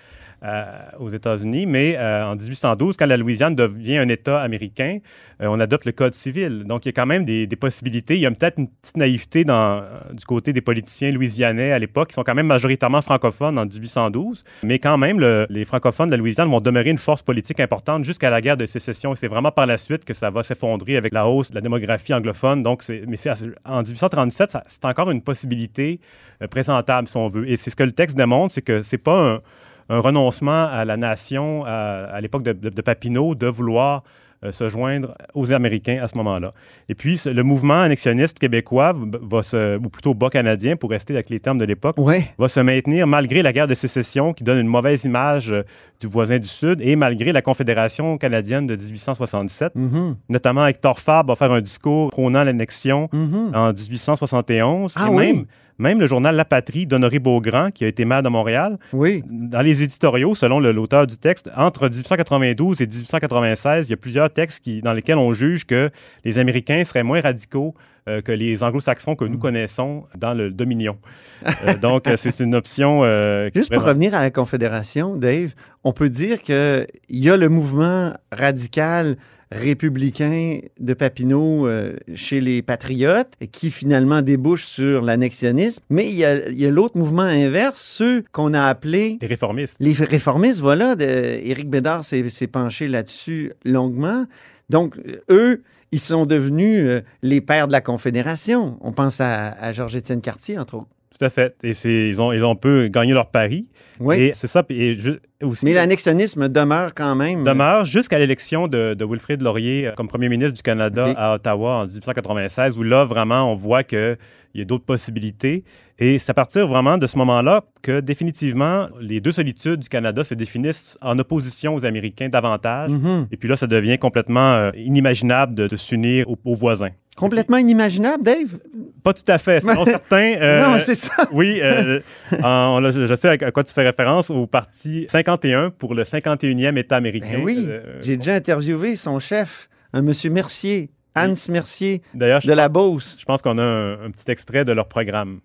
aux 0.99 1.09
États-Unis. 1.09 1.65
Mais 1.65 1.95
euh, 1.97 2.25
en 2.25 2.35
1812, 2.35 2.95
quand 2.97 3.05
la 3.05 3.17
Louisiane 3.17 3.55
devient 3.55 3.97
un 3.97 4.09
État 4.09 4.41
américain, 4.41 4.99
euh, 5.41 5.47
on 5.49 5.59
adopte 5.59 5.85
le 5.85 5.91
Code 5.91 6.13
civil. 6.13 6.63
Donc, 6.65 6.85
il 6.85 6.89
y 6.89 6.89
a 6.89 6.93
quand 6.93 7.05
même 7.05 7.25
des, 7.25 7.47
possibilités. 7.59 8.15
Il 8.15 8.21
y 8.21 8.25
a 8.25 8.31
peut-être 8.31 8.59
une 8.59 8.67
petite 8.67 8.97
naïveté 8.97 9.43
euh, 9.49 9.81
du 10.13 10.25
côté 10.25 10.53
des 10.53 10.61
politiciens 10.61 11.11
louisianais 11.11 11.71
à 11.71 11.79
l'époque, 11.79 12.09
qui 12.09 12.13
sont 12.13 12.23
quand 12.23 12.35
même 12.35 12.47
majoritairement 12.47 13.01
francophones 13.01 13.57
en 13.57 13.65
1812. 13.65 14.43
Mais 14.63 14.79
quand 14.79 14.97
même, 14.97 15.19
le- 15.19 15.47
les 15.49 15.65
francophones 15.65 16.09
de 16.09 16.11
la 16.11 16.17
Louisiane 16.17 16.49
vont 16.49 16.61
demeurer 16.61 16.89
une 16.91 16.97
force 16.97 17.21
politique 17.23 17.59
importante 17.59 18.05
jusqu'à 18.05 18.29
la 18.29 18.41
guerre 18.41 18.57
de 18.57 18.65
sécession. 18.65 19.15
C'est 19.15 19.27
vraiment 19.27 19.51
par 19.51 19.65
la 19.65 19.77
suite 19.77 20.05
que 20.05 20.13
ça 20.13 20.29
va 20.29 20.43
s'effondrer 20.43 20.97
avec 20.97 21.13
la 21.13 21.27
hausse 21.27 21.49
de 21.49 21.55
la 21.55 21.61
démographie 21.61 22.13
anglophone. 22.13 22.63
Donc, 22.63 22.83
mais 22.89 23.17
en 23.65 23.81
1837, 23.81 24.51
ça- 24.51 24.63
c'est 24.67 24.85
encore 24.85 25.09
une 25.11 25.21
possibilité 25.21 25.99
euh, 26.41 26.47
présentable, 26.47 27.07
si 27.07 27.17
on 27.17 27.27
veut. 27.27 27.49
Et 27.49 27.57
c'est 27.57 27.69
ce 27.71 27.75
que 27.75 27.83
le 27.83 27.91
texte 27.91 28.15
démontre, 28.15 28.53
c'est 28.53 28.61
que 28.61 28.81
c'est 28.83 28.97
pas 28.99 29.19
un, 29.35 29.41
un 29.89 29.99
renoncement 29.99 30.65
à 30.71 30.85
la 30.85 30.97
nation 30.97 31.63
à, 31.65 32.05
à 32.11 32.21
l'époque 32.21 32.43
de, 32.43 32.53
de- 32.53 32.69
de 32.69 32.81
Papineau 32.81 33.35
de 33.35 33.47
vouloir 33.47 34.03
euh, 34.45 34.51
se 34.51 34.69
joindre 34.69 35.15
aux 35.33 35.51
Américains 35.51 35.97
à 35.99 36.07
ce 36.07 36.15
moment-là. 36.17 36.53
Et 36.89 36.93
puis, 36.93 37.19
le 37.25 37.41
mouvement 37.41 37.81
annexionniste 37.81 38.37
québécois 38.37 38.93
va 39.23 39.41
se, 39.41 39.77
ou 39.77 39.89
plutôt 39.89 40.13
bas 40.13 40.29
canadien, 40.29 40.75
pour 40.75 40.91
rester 40.91 41.15
avec 41.15 41.31
les 41.31 41.39
termes 41.39 41.57
de 41.57 41.65
l'époque, 41.65 41.95
Ouais. 41.97 42.23
va 42.37 42.47
se 42.47 42.59
maintenir 42.59 43.07
malgré 43.07 43.41
la 43.41 43.51
guerre 43.51 43.65
de 43.65 43.73
sécession 43.73 44.33
qui 44.33 44.43
donne 44.43 44.59
une 44.59 44.67
mauvaise 44.67 45.05
image 45.05 45.51
euh, 45.51 45.63
du 45.99 46.05
voisin 46.05 46.37
du 46.37 46.47
Sud 46.47 46.81
et 46.83 46.95
malgré 46.95 47.31
la 47.31 47.41
Confédération 47.41 48.19
canadienne 48.19 48.67
de 48.67 48.75
1867. 48.75 49.73
Mhm. 49.73 50.17
Notamment, 50.29 50.67
Hector 50.67 50.99
Fabre 50.99 51.29
va 51.31 51.35
faire 51.35 51.51
un 51.51 51.61
discours 51.61 52.11
prônant 52.11 52.43
l'annexion 52.43 53.09
Mhm. 53.11 53.51
en 53.55 53.73
1871. 53.73 54.93
Ah 54.95 55.07
et 55.07 55.09
oui? 55.09 55.33
même, 55.33 55.45
même 55.79 55.99
le 55.99 56.07
journal 56.07 56.35
La 56.35 56.45
Patrie 56.45 56.85
d'Honoré 56.87 57.19
Beaugrand, 57.19 57.69
qui 57.71 57.85
a 57.85 57.87
été 57.87 58.05
maire 58.05 58.23
de 58.23 58.29
Montréal, 58.29 58.77
Oui. 58.93 59.23
dans 59.29 59.61
les 59.61 59.83
éditoriaux, 59.83 60.33
selon 60.35 60.59
le- 60.59 60.71
l'auteur 60.71 61.05
du 61.07 61.17
texte, 61.17 61.49
entre 61.55 61.87
1892 61.89 62.81
et 62.81 62.87
1896, 62.87 63.87
il 63.87 63.91
y 63.91 63.93
a 63.93 63.97
plusieurs 63.97 64.29
textes 64.31 64.63
qui, 64.63 64.81
dans 64.81 64.93
lesquels 64.93 65.17
on 65.17 65.33
juge 65.33 65.65
que 65.65 65.89
les 66.25 66.39
Américains 66.39 66.83
seraient 66.83 67.03
moins 67.03 67.21
radicaux 67.21 67.75
euh, 68.09 68.21
que 68.21 68.31
les 68.31 68.63
anglo-saxons 68.63 69.15
que 69.15 69.25
Mm. 69.25 69.27
nous 69.27 69.37
connaissons 69.37 70.05
dans 70.17 70.33
le 70.33 70.49
Dominion. 70.49 70.97
Euh, 71.45 71.77
donc, 71.81 72.07
euh, 72.07 72.15
c'est 72.15 72.39
une 72.39 72.55
option... 72.55 73.01
euh, 73.03 73.49
Juste 73.53 73.73
pour 73.73 73.83
revenir 73.83 74.15
à 74.15 74.21
la 74.21 74.31
Confédération, 74.31 75.17
Dave, 75.17 75.53
on 75.83 75.91
peut 75.91 76.09
dire 76.09 76.41
qu'il 76.41 76.87
y 77.09 77.29
a 77.29 77.35
le 77.35 77.49
mouvement 77.49 78.13
radical 78.31 79.17
républicain 79.51 80.59
de 80.79 80.93
Papineau 80.93 81.67
euh, 81.67 81.95
chez 82.15 82.41
les 82.41 82.61
patriotes 82.61 83.33
qui 83.51 83.71
finalement 83.71 84.21
débouche 84.21 84.65
sur 84.65 85.01
l'annexionnisme, 85.01 85.83
mais 85.89 86.09
il 86.09 86.15
y 86.15 86.25
a, 86.25 86.69
l'autre 86.69 86.97
mouvement 86.97 87.21
inverse, 87.21 87.79
ceux 87.79 88.23
qu'on 88.31 88.53
a 88.53 88.63
appelés 88.63 89.17
Les 89.21 89.27
réformistes. 89.27 89.77
les 89.79 89.93
réformistes, 89.93 90.59
voilà, 90.59 90.95
de, 90.95 91.05
Éric 91.05 91.69
Bédard 91.69 92.03
s'est 92.03 92.47
penché 92.47 92.87
là-dessus 92.87 93.53
longuement. 93.65 94.25
Donc, 94.69 94.95
eux, 95.29 95.63
ils 95.91 95.99
sont 95.99 96.25
devenus 96.25 96.81
euh, 96.83 97.01
les 97.21 97.39
pères 97.39 97.67
de 97.67 97.71
la 97.71 97.81
Confédération. 97.81 98.77
On 98.81 98.91
pense 98.91 99.21
à, 99.21 99.51
à 99.51 99.71
Georges-Étienne 99.71 100.21
Cartier, 100.21 100.59
entre 100.59 100.75
autres. 100.75 100.87
Tout 101.17 101.25
à 101.25 101.29
fait. 101.29 101.55
Et 101.63 101.71
ils 102.09 102.21
ont, 102.21 102.31
ils 102.31 102.43
ont 102.43 102.51
un 102.51 102.55
peu 102.55 102.87
gagné 102.89 103.13
leur 103.13 103.31
pari. 103.31 103.67
Oui. 103.99 104.17
Et 104.19 104.31
c'est 104.35 104.47
ça. 104.47 104.63
Et 104.69 104.95
aussi, 105.41 105.65
Mais 105.65 105.73
l'annexionnisme 105.73 106.47
demeure 106.49 106.93
quand 106.93 107.15
même. 107.15 107.43
demeure 107.43 107.85
jusqu'à 107.85 108.19
l'élection 108.19 108.67
de, 108.67 108.93
de 108.93 109.05
Wilfrid 109.05 109.41
Laurier 109.41 109.87
euh, 109.87 109.91
comme 109.93 110.07
premier 110.07 110.29
ministre 110.29 110.53
du 110.53 110.61
Canada 110.61 111.13
à 111.17 111.35
Ottawa 111.35 111.81
en 111.81 111.85
1896, 111.85 112.77
où 112.77 112.83
là, 112.83 113.05
vraiment, 113.05 113.51
on 113.51 113.55
voit 113.55 113.83
qu'il 113.83 114.17
y 114.53 114.61
a 114.61 114.65
d'autres 114.65 114.85
possibilités. 114.85 115.63
Et 115.97 116.19
c'est 116.19 116.29
à 116.29 116.33
partir 116.35 116.67
vraiment 116.67 116.99
de 116.99 117.07
ce 117.07 117.17
moment-là 117.17 117.63
que 117.81 117.99
définitivement, 117.99 118.87
les 118.99 119.19
deux 119.19 119.31
solitudes 119.31 119.79
du 119.79 119.89
Canada 119.89 120.23
se 120.23 120.35
définissent 120.35 120.97
en 121.01 121.17
opposition 121.17 121.73
aux 121.73 121.85
Américains 121.85 122.29
davantage. 122.29 122.91
Mhm. 122.91 123.27
Et 123.31 123.37
puis 123.37 123.49
là, 123.49 123.57
ça 123.57 123.65
devient 123.65 123.97
complètement 123.97 124.53
euh, 124.53 124.71
inimaginable 124.75 125.55
de, 125.55 125.67
de 125.67 125.75
s'unir 125.75 126.29
aux, 126.29 126.37
aux 126.45 126.55
voisins. 126.55 126.91
Complètement 127.17 127.57
inimaginable, 127.57 128.23
Dave? 128.23 128.59
Pas 129.03 129.11
tout 129.13 129.23
à 129.27 129.37
fait. 129.39 129.59
Selon 129.61 129.83
certains... 129.85 130.35
euh, 130.39 130.61
non, 130.63 130.77
c'est 130.79 130.95
ça. 130.95 131.11
oui, 131.31 131.59
euh, 131.61 131.99
en- 132.43 132.79
là, 132.79 132.91
je 132.91 133.13
sais 133.15 133.27
à 133.43 133.51
quoi 133.51 133.63
tu 133.63 133.73
fais 133.73 133.83
référence, 133.83 134.29
au 134.29 134.45
parti 134.47 135.07
51 135.11 135.71
pour 135.71 135.95
le 135.95 136.03
51e 136.03 136.77
État 136.77 136.95
américain. 136.95 137.37
Ben 137.37 137.43
oui, 137.43 137.65
Euh, 137.67 137.97
j'ai 138.01 138.17
déjà 138.17 138.35
interviewé 138.35 138.95
son 138.95 139.19
chef, 139.19 139.67
un 139.93 140.01
monsieur 140.03 140.29
Mercier, 140.29 140.91
Hans 141.15 141.33
Mercier, 141.49 142.03
D'ailleurs, 142.13 142.41
de 142.45 142.53
la 142.53 142.69
Beauce. 142.69 143.17
Je 143.19 143.25
pense 143.25 143.41
qu'on 143.41 143.57
a 143.57 143.63
un, 143.63 143.93
un 144.05 144.11
petit 144.11 144.29
extrait 144.31 144.63
de 144.63 144.71
leur 144.71 144.87
programme. 144.87 145.39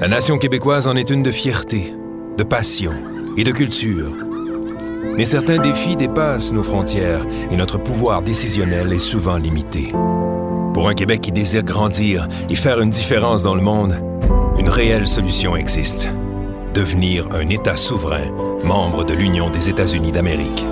La 0.00 0.08
nation 0.08 0.36
québécoise 0.36 0.86
en 0.86 0.94
est 0.94 1.08
une 1.10 1.22
de 1.22 1.30
fierté, 1.32 1.94
de 2.36 2.44
passion 2.44 2.92
et 3.38 3.44
de 3.44 3.50
culture. 3.50 4.12
Mais 5.16 5.24
certains 5.24 5.58
défis 5.58 5.96
dépassent 5.96 6.52
nos 6.52 6.62
frontières 6.62 7.24
et 7.50 7.56
notre 7.56 7.78
pouvoir 7.78 8.20
décisionnel 8.22 8.92
est 8.92 8.98
souvent 8.98 9.38
limité. 9.38 9.92
Pour 10.74 10.88
un 10.88 10.94
Québec 10.94 11.20
qui 11.20 11.32
désire 11.32 11.62
grandir 11.62 12.28
et 12.48 12.54
faire 12.54 12.80
une 12.80 12.90
différence 12.90 13.42
dans 13.42 13.54
le 13.54 13.62
monde, 13.62 13.94
une 14.58 14.68
réelle 14.68 15.06
solution 15.06 15.56
existe. 15.56 16.08
Devenir 16.74 17.28
un 17.32 17.48
État 17.48 17.76
souverain, 17.76 18.30
membre 18.64 19.04
de 19.04 19.14
l'Union 19.14 19.50
des 19.50 19.70
États-Unis 19.70 20.12
d'Amérique. 20.12 20.64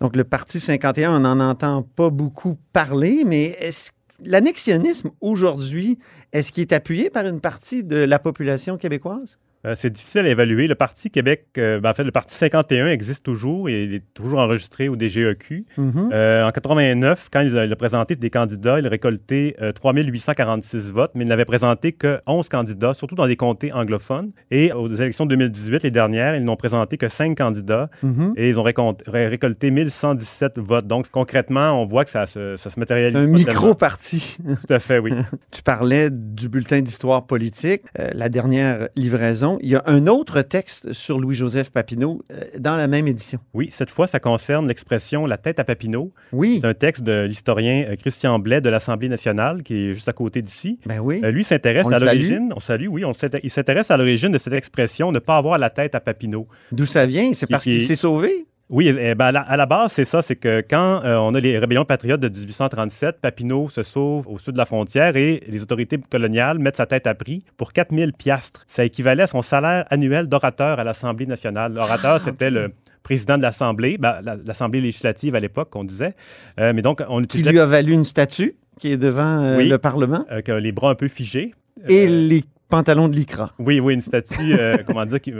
Donc, 0.00 0.14
le 0.14 0.24
Parti 0.24 0.60
51, 0.60 1.16
on 1.16 1.20
n'en 1.20 1.40
entend 1.40 1.82
pas 1.82 2.10
beaucoup 2.10 2.56
parler, 2.72 3.24
mais 3.26 3.56
est-ce 3.60 3.90
l'annexionnisme 4.24 5.10
aujourd'hui, 5.20 5.98
est-ce 6.32 6.52
qu'il 6.52 6.62
est 6.62 6.72
appuyé 6.72 7.10
par 7.10 7.26
une 7.26 7.40
partie 7.40 7.84
de 7.84 7.96
la 7.96 8.18
population 8.18 8.76
québécoise? 8.76 9.38
Euh, 9.66 9.74
c'est 9.74 9.90
difficile 9.90 10.20
à 10.20 10.28
évaluer. 10.28 10.68
Le 10.68 10.76
Parti 10.76 11.10
Québec, 11.10 11.46
euh, 11.58 11.80
ben, 11.80 11.90
en 11.90 11.94
fait, 11.94 12.04
le 12.04 12.12
Parti 12.12 12.34
51 12.36 12.88
existe 12.88 13.24
toujours 13.24 13.68
et 13.68 13.84
il 13.84 13.94
est 13.94 14.04
toujours 14.14 14.38
enregistré 14.38 14.88
au 14.88 14.94
DGEQ. 14.96 15.66
Mhm. 15.76 16.10
Euh, 16.12 16.44
en 16.44 16.50
89, 16.52 17.28
quand 17.32 17.40
il 17.40 17.58
a, 17.58 17.64
il 17.64 17.72
a 17.72 17.76
présenté 17.76 18.14
des 18.14 18.30
candidats, 18.30 18.78
il 18.78 18.86
a 18.86 18.88
récolté 18.88 19.56
euh, 19.60 19.72
3846 19.72 20.92
votes, 20.92 21.10
mais 21.16 21.24
il 21.24 21.28
n'avait 21.28 21.44
présenté 21.44 21.90
que 21.92 22.20
11 22.26 22.48
candidats, 22.48 22.94
surtout 22.94 23.16
dans 23.16 23.26
des 23.26 23.34
comtés 23.36 23.72
anglophones. 23.72 24.30
Et 24.52 24.72
aux 24.72 24.88
élections 24.88 25.24
de 25.26 25.30
2018, 25.30 25.82
les 25.82 25.90
dernières, 25.90 26.36
ils 26.36 26.44
n'ont 26.44 26.56
présenté 26.56 26.96
que 26.96 27.08
5 27.08 27.36
candidats 27.36 27.90
Mhm. 28.02 28.34
et 28.36 28.48
ils 28.50 28.58
ont 28.60 28.62
ré- 28.62 29.26
récolté 29.26 29.70
1117 29.72 30.58
votes. 30.58 30.86
Donc, 30.86 31.08
concrètement, 31.10 31.82
on 31.82 31.84
voit 31.86 32.04
que 32.04 32.10
ça 32.10 32.26
se, 32.26 32.56
ça 32.56 32.70
se 32.70 32.78
matérialise. 32.78 33.18
Un 33.18 33.26
micro-parti. 33.26 34.36
Tout 34.66 34.72
à 34.72 34.78
fait, 34.78 34.98
oui. 34.98 35.10
Tu 35.50 35.62
parlais 35.62 36.10
du 36.10 36.48
bulletin 36.48 36.80
d'histoire 36.80 37.26
politique, 37.26 37.82
la 37.96 38.28
dernière 38.28 38.88
livraison. 38.96 39.47
Il 39.62 39.68
y 39.70 39.74
a 39.76 39.82
un 39.86 40.06
autre 40.06 40.42
texte 40.42 40.92
sur 40.92 41.18
Louis-Joseph 41.18 41.70
Papineau 41.70 42.20
euh, 42.30 42.40
dans 42.58 42.76
la 42.76 42.86
même 42.88 43.06
édition. 43.08 43.38
Oui, 43.54 43.70
cette 43.72 43.90
fois, 43.90 44.06
ça 44.06 44.20
concerne 44.20 44.68
l'expression 44.68 45.24
la 45.24 45.38
tête 45.38 45.58
à 45.58 45.64
Papineau. 45.64 46.12
Oui, 46.32 46.58
C'est 46.60 46.66
un 46.68 46.74
texte 46.74 47.02
de 47.04 47.24
l'historien 47.26 47.86
euh, 47.88 47.96
Christian 47.96 48.38
Blais 48.38 48.60
de 48.60 48.68
l'Assemblée 48.68 49.08
nationale, 49.08 49.62
qui 49.62 49.74
est 49.90 49.94
juste 49.94 50.08
à 50.08 50.12
côté 50.12 50.42
d'ici. 50.42 50.78
ben 50.84 50.98
oui. 50.98 51.20
Euh, 51.24 51.30
lui 51.30 51.44
s'intéresse 51.44 51.86
à 51.86 51.98
l'origine. 51.98 52.52
On 52.54 52.60
salue, 52.60 52.88
oui. 52.88 53.04
On 53.04 53.12
il 53.42 53.50
s'intéresse 53.50 53.90
à 53.90 53.96
l'origine 53.96 54.32
de 54.32 54.38
cette 54.38 54.52
expression 54.52 55.12
ne 55.12 55.18
pas 55.20 55.36
avoir 55.38 55.58
la 55.58 55.70
tête 55.70 55.94
à 55.94 56.00
Papineau. 56.00 56.48
D'où 56.72 56.84
ça 56.86 57.06
vient? 57.06 57.32
C'est 57.32 57.46
parce 57.46 57.64
qui- 57.64 57.70
qu'il 57.72 57.82
s'est 57.82 57.94
sauvé? 57.94 58.46
Oui, 58.70 58.88
eh 58.88 59.14
ben, 59.14 59.26
à, 59.26 59.32
la, 59.32 59.40
à 59.40 59.56
la 59.56 59.64
base, 59.64 59.92
c'est 59.92 60.04
ça. 60.04 60.20
C'est 60.20 60.36
que 60.36 60.62
quand 60.68 61.02
euh, 61.04 61.16
on 61.16 61.34
a 61.34 61.40
les 61.40 61.58
rébellions 61.58 61.86
patriotes 61.86 62.20
de 62.20 62.28
1837, 62.28 63.16
Papineau 63.20 63.70
se 63.70 63.82
sauve 63.82 64.28
au 64.28 64.38
sud 64.38 64.52
de 64.52 64.58
la 64.58 64.66
frontière 64.66 65.16
et 65.16 65.42
les 65.48 65.62
autorités 65.62 65.98
coloniales 65.98 66.58
mettent 66.58 66.76
sa 66.76 66.84
tête 66.84 67.06
à 67.06 67.14
prix 67.14 67.44
pour 67.56 67.72
4000 67.72 68.12
piastres. 68.12 68.64
Ça 68.66 68.84
équivalait 68.84 69.22
à 69.22 69.26
son 69.26 69.40
salaire 69.40 69.86
annuel 69.88 70.28
d'orateur 70.28 70.78
à 70.80 70.84
l'Assemblée 70.84 71.24
nationale. 71.24 71.72
L'orateur, 71.72 72.16
Ah, 72.16 72.18
c'était 72.22 72.50
le 72.50 72.72
président 73.02 73.38
de 73.38 73.42
l'Assemblée, 73.42 73.96
ben, 73.96 74.20
la- 74.22 74.36
l'Assemblée 74.36 74.82
législative 74.82 75.34
à 75.34 75.40
l'époque, 75.40 75.70
qu'on 75.70 75.84
disait. 75.84 76.14
Euh, 76.60 76.72
mais 76.74 76.82
donc, 76.82 77.02
on 77.08 77.20
Qui 77.20 77.24
utilisait 77.24 77.52
lui 77.52 77.60
a 77.60 77.66
valu 77.66 77.92
une 77.92 78.04
statue 78.04 78.56
qui 78.78 78.92
est 78.92 78.98
devant 78.98 79.42
euh, 79.42 79.56
Oui. 79.56 79.68
le 79.68 79.78
Parlement 79.78 80.26
que 80.44 80.52
les 80.52 80.72
bras 80.72 80.90
un 80.90 80.94
peu 80.94 81.08
figés. 81.08 81.54
et 81.88 82.06
les 82.06 82.44
pantalons 82.68 83.08
de 83.08 83.16
lycra. 83.16 83.52
Oui, 83.58 83.80
oui, 83.80 83.94
une 83.94 84.02
statue, 84.02 84.54
comment 84.86 85.06
dire, 85.06 85.22
qui, 85.22 85.32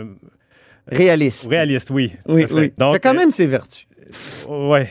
Réaliste. 0.91 1.49
réaliste, 1.49 1.91
oui. 1.91 2.13
Oui, 2.27 2.47
oui. 2.51 2.73
Donc, 2.79 2.99
quand 3.03 3.11
euh, 3.11 3.15
même 3.19 3.31
ses 3.31 3.47
vertus. 3.47 3.87
Ouais. 4.49 4.89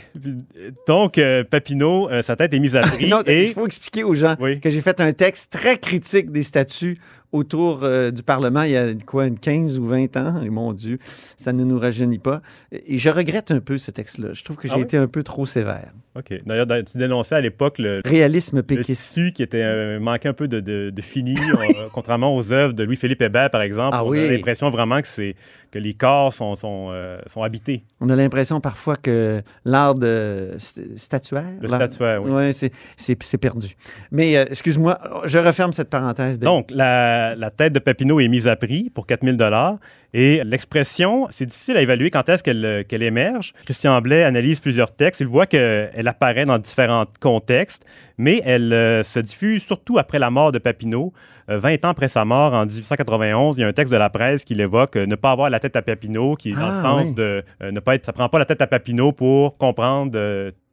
Donc, 0.87 1.17
euh, 1.17 1.43
Papineau, 1.43 2.09
euh, 2.09 2.21
sa 2.21 2.35
tête 2.35 2.53
est 2.53 2.59
mise 2.59 2.75
à 2.75 2.81
prix. 2.87 3.09
Non, 3.09 3.21
et 3.25 3.47
Il 3.47 3.53
faut 3.53 3.65
expliquer 3.65 4.03
aux 4.03 4.13
gens 4.13 4.35
Oui. 4.39 4.59
que 4.59 4.69
j'ai 4.69 4.81
fait 4.81 4.99
un 5.01 5.13
texte 5.13 5.51
très 5.51 5.77
critique 5.77 6.31
des 6.31 6.43
statuts 6.43 6.99
autour 7.31 7.83
euh, 7.83 8.11
du 8.11 8.23
Parlement 8.23 8.61
il 8.63 8.71
y 8.71 8.77
a 8.77 8.93
quoi, 9.05 9.25
une 9.25 9.37
15 9.37 9.79
ou 9.79 9.85
20 9.87 10.15
ans? 10.17 10.41
Et 10.41 10.49
mon 10.49 10.73
Dieu, 10.73 10.97
ça 11.37 11.53
ne 11.53 11.63
nous 11.63 11.77
rajeunit 11.79 12.19
pas. 12.19 12.41
Et 12.71 12.97
je 12.97 13.09
regrette 13.09 13.51
un 13.51 13.59
peu 13.59 13.77
ce 13.77 13.91
texte-là. 13.91 14.29
Je 14.33 14.43
trouve 14.43 14.55
que 14.57 14.67
j'ai 14.67 14.73
Ah 14.73 14.77
oui? 14.77 14.83
été 14.83 14.97
un 14.97 15.07
peu 15.07 15.23
trop 15.23 15.45
sévère. 15.45 15.91
OK. 16.15 16.33
D'ailleurs, 16.45 16.65
tu 16.91 16.97
dénonçais 16.97 17.35
à 17.35 17.41
l'époque 17.41 17.77
le, 17.77 18.01
Réalisme 18.05 18.57
le 18.57 18.63
péquiste. 18.63 18.87
tissu 19.13 19.31
qui 19.33 19.43
était 19.43 19.61
euh, 19.63 19.99
manquait 19.99 20.29
un 20.29 20.33
peu 20.33 20.47
de, 20.47 20.59
de, 20.59 20.89
de 20.89 21.01
fini, 21.01 21.35
euh, 21.37 21.73
contrairement 21.93 22.35
aux 22.35 22.51
œuvres 22.51 22.73
de 22.73 22.83
Louis-Philippe 22.83 23.21
Hébert, 23.21 23.51
par 23.51 23.61
exemple. 23.61 23.95
Ah 23.99 24.03
on 24.03 24.09
oui. 24.09 24.19
a 24.25 24.31
l'impression 24.31 24.69
vraiment 24.69 24.99
que 25.01 25.07
c'est 25.07 25.35
que 25.69 25.79
les 25.79 25.93
corps 25.93 26.33
sont, 26.33 26.55
sont, 26.55 26.91
sont 27.27 27.43
habités. 27.43 27.83
On 27.99 28.07
a 28.09 28.15
l'impression 28.15 28.61
parfois 28.61 28.95
que 28.95 29.41
l'art 29.65 29.95
de 29.95 30.53
st- 30.57 30.97
statuaire. 30.97 31.43
Le 31.61 31.67
statuaire, 31.67 32.23
oui. 32.23 32.31
Ouais, 32.31 32.51
c'est- 32.53 32.71
c'est 32.95 33.21
c'est 33.21 33.37
perdu. 33.37 33.75
Mais 34.11 34.33
excuse-moi, 34.33 34.97
je 35.25 35.37
referme 35.39 35.73
cette 35.73 35.89
parenthèse. 35.89 36.39
Donc, 36.39 36.69
la, 36.71 37.16
la 37.35 37.49
tête 37.51 37.73
de 37.73 37.79
Papineau 37.79 38.19
est 38.19 38.27
mise 38.27 38.47
à 38.47 38.55
prix 38.55 38.89
pour 38.89 39.05
4000 39.05 39.37
dollars. 39.37 39.77
Et 40.13 40.41
l'expression, 40.45 41.27
c'est 41.29 41.45
difficile 41.45 41.75
à 41.77 41.81
évaluer 41.81 42.09
quand 42.09 42.27
est-ce 42.29 42.41
qu'elle 42.43 43.03
émerge. 43.03 43.53
Christian 43.65 43.99
Blais 44.01 44.23
analyse 44.23 44.59
plusieurs 44.59 44.95
textes. 44.95 45.21
Il 45.21 45.27
voit 45.27 45.45
qu'elle 45.45 46.07
apparaît 46.07 46.45
dans 46.45 46.57
différents 46.57 47.05
contextes, 47.19 47.85
mais 48.17 48.41
elle 48.45 48.71
euh, 48.73 49.03
se 49.03 49.19
diffuse 49.19 49.63
surtout 49.63 49.97
après 49.97 50.17
la 50.19 50.29
mort 50.29 50.51
de 50.51 50.59
Papineau. 50.59 51.13
Euh, 51.49 51.59
20 51.59 51.85
ans 51.85 51.89
après 51.89 52.07
sa 52.07 52.25
mort, 52.25 52.53
en 52.53 52.65
1891, 52.65 53.57
il 53.57 53.61
y 53.61 53.63
a 53.63 53.67
un 53.67 53.73
texte 53.73 53.91
de 53.93 53.97
la 53.97 54.09
presse 54.09 54.43
qui 54.43 54.55
l'évoque 54.55 54.95
euh, 54.95 55.05
ne 55.05 55.15
pas 55.15 55.31
avoir 55.31 55.49
la 55.49 55.59
tête 55.59 55.75
à 55.75 55.81
Papineau, 55.81 56.35
qui 56.35 56.51
est 56.51 56.55
dans 56.55 56.61
Ah, 56.61 56.75
le 56.75 56.81
sens 56.81 57.07
oui. 57.07 57.13
de 57.13 57.43
euh, 57.63 57.71
ne 57.71 57.79
pas 57.79 57.95
être, 57.95 58.05
ça 58.05 58.13
prend 58.13 58.29
pas 58.29 58.39
la 58.39 58.45
tête 58.45 58.61
à 58.61 58.67
Papineau 58.67 59.11
pour 59.11 59.57
comprendre 59.57 60.11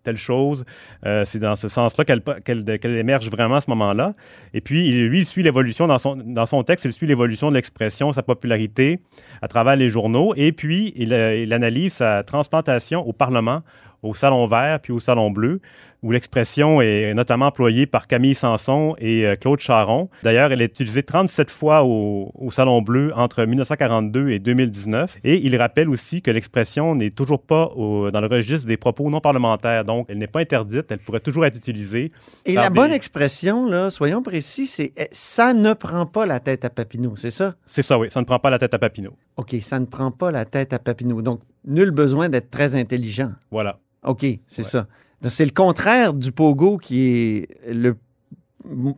telle 0.05 0.17
chose. 0.17 0.65
Euh, 1.05 1.25
c'est 1.25 1.41
dans 1.41 1.57
ce 1.57 1.69
sens-là 1.69 2.05
qu'elle 2.05 2.99
émerge 2.99 3.29
vraiment 3.29 3.57
à 3.57 3.61
ce 3.61 3.71
moment-là. 3.71 4.15
Et 4.53 4.61
puis, 4.61 4.93
lui, 4.93 5.21
il 5.21 5.27
suit 5.27 5.43
l'évolution 5.43 5.87
dans 5.87 5.99
son, 5.99 6.17
dans 6.17 6.47
son 6.47 6.63
texte, 6.63 6.85
il 6.85 6.93
suit 6.93 7.07
l'évolution 7.07 7.51
de 7.51 7.55
l'expression, 7.55 8.13
sa 8.13 8.23
popularité 8.23 9.01
à 9.43 9.49
travers 9.49 9.77
les 9.77 9.89
journaux. 9.89 10.35
Et 10.37 10.53
puis, 10.53 10.93
il, 10.95 11.13
euh, 11.13 11.37
il 11.37 11.53
analyse 11.53 11.95
sa 11.95 12.23
transplantation 12.23 13.07
au 13.07 13.13
Parlement, 13.13 13.63
au 14.03 14.15
Salon 14.15 14.47
Vert, 14.47 14.81
puis 14.81 14.93
au 14.93 15.01
Salon 15.01 15.31
Bleu, 15.31 15.61
où 16.05 16.13
l'expression 16.13 16.83
est 16.83 17.15
notamment 17.15 17.47
employée 17.47 17.87
par 17.87 18.07
Camille 18.07 18.35
Sanson 18.35 18.95
et 18.99 19.25
euh, 19.27 19.37
Claude 19.37 19.59
Charon. 19.59 20.11
D'ailleurs, 20.23 20.53
elle 20.53 20.61
est 20.61 20.67
utilisée 20.67 21.03
37 21.03 21.51
fois 21.51 21.83
au, 21.83 22.31
au 22.35 22.51
Salon 22.51 22.83
Bleu 22.83 23.11
entre 23.17 23.43
1942 23.45 24.29
et 24.29 24.39
2019. 24.39 25.17
Et 25.25 25.45
il 25.47 25.57
rappelle 25.57 25.89
aussi 25.89 26.21
que 26.21 26.31
l'expression 26.31 26.95
n'est 26.95 27.11
toujours 27.11 27.41
pas 27.43 27.69
au- 27.75 28.11
dans 28.11 28.21
le 28.21 28.27
registre 28.27 28.67
des 28.67 28.77
propos 28.77 29.09
non 29.09 29.21
parlementaires. 29.21 29.85
Donc, 29.87 30.07
elle 30.11 30.19
n'est 30.19 30.27
pas 30.27 30.41
interdite, 30.41 30.93
elle 30.93 30.99
pourrait 30.99 31.21
toujours 31.21 31.47
être 31.47 31.57
utilisée. 31.57 32.13
Et 32.45 32.53
la 32.55 32.69
des- 32.69 32.75
bonne 32.75 32.93
expression, 32.93 33.67
là, 33.67 33.89
soyons 33.89 34.23
précis, 34.23 34.67
c'est 34.67 34.93
eh, 34.99 35.09
ça 35.11 35.55
ne 35.55 35.73
prend 35.73 36.05
pas 36.05 36.27
la 36.27 36.39
tête 36.39 36.67
à 36.67 36.71
Papineau, 36.71 37.15
c'est 37.17 37.31
ça? 37.31 37.55
C'est 37.65 37.81
ça, 37.83 37.99
oui. 37.99 38.09
Ça 38.11 38.21
ne 38.21 38.27
prend 38.27 38.39
pas 38.39 38.51
la 38.51 38.59
tête 38.59 38.75
à 38.75 38.79
Papineau. 38.79 39.17
OK, 39.39 39.57
ça 39.63 39.81
ne 39.81 39.87
prend 39.87 40.11
pas 40.11 40.31
la 40.31 40.45
tête 40.45 40.75
à 40.75 40.79
Papineau. 40.79 41.23
Donc, 41.23 41.41
nul 41.67 41.93
besoin 41.93 42.29
d'être 42.29 42.51
très 42.51 42.75
intelligent. 42.75 43.31
Voilà. 43.51 43.79
OK, 44.05 44.21
c'est 44.47 44.63
Ouais. 44.63 44.69
ça. 44.69 44.87
C'est 45.29 45.45
le 45.45 45.53
contraire 45.53 46.15
du 46.15 46.33
pogo 46.33 46.79
qui 46.79 47.09
est 47.09 47.49
le 47.73 47.97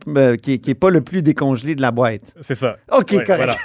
euh, 0.07 0.37
qui 0.37 0.53
est, 0.53 0.57
qui 0.59 0.69
est 0.71 0.75
pas 0.75 0.89
le 0.89 1.01
plus 1.01 1.21
décongelé 1.21 1.75
de 1.75 1.81
la 1.81 1.91
boîte. 1.91 2.33
C'est 2.41 2.55
ça. 2.55 2.77
OK, 2.91 3.11
correct. 3.25 3.27
voilà. 3.27 3.55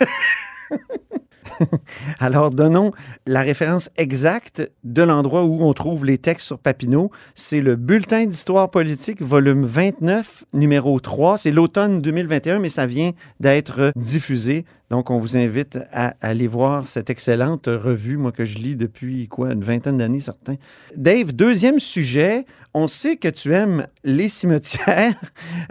Alors, 2.19 2.51
donnons 2.51 2.93
la 3.27 3.41
référence 3.41 3.91
exacte 3.97 4.69
de 4.85 5.03
l'endroit 5.03 5.45
où 5.45 5.63
on 5.63 5.73
trouve 5.75 6.05
les 6.05 6.19
textes 6.19 6.47
sur 6.47 6.59
Papineau. 6.59 7.11
C'est 7.35 7.61
le 7.61 7.77
Bulletin 7.77 8.27
d'histoire 8.27 8.71
politique, 8.71 9.23
volume 9.23 9.65
29, 9.65 10.45
numéro 10.53 10.99
3. 10.99 11.39
C'est 11.39 11.51
l'automne 11.53 12.01
2021, 12.01 12.59
mais 12.59 12.71
ça 12.71 12.87
vient 12.87 13.13
d'être 13.39 13.93
diffusé. 13.97 14.65
Donc, 14.93 15.11
on 15.11 15.19
vous 15.19 15.39
invite 15.39 15.79
à 15.91 16.17
aller 16.21 16.47
voir 16.47 16.87
cette 16.87 17.09
excellente 17.09 17.67
revue, 17.67 18.19
moi, 18.19 18.31
que 18.31 18.45
je 18.45 18.59
lis 18.59 18.77
depuis, 18.77 19.27
quoi, 19.27 19.55
une 19.55 19.63
vingtaine 19.63 19.97
d'années, 19.97 20.21
certains. 20.21 20.57
Dave, 20.95 21.33
deuxième 21.33 21.79
sujet. 21.79 22.45
On 22.75 22.87
sait 22.87 23.17
que 23.17 23.29
tu 23.29 23.55
aimes 23.55 23.87
les 24.05 24.29
cimetières. 24.29 25.19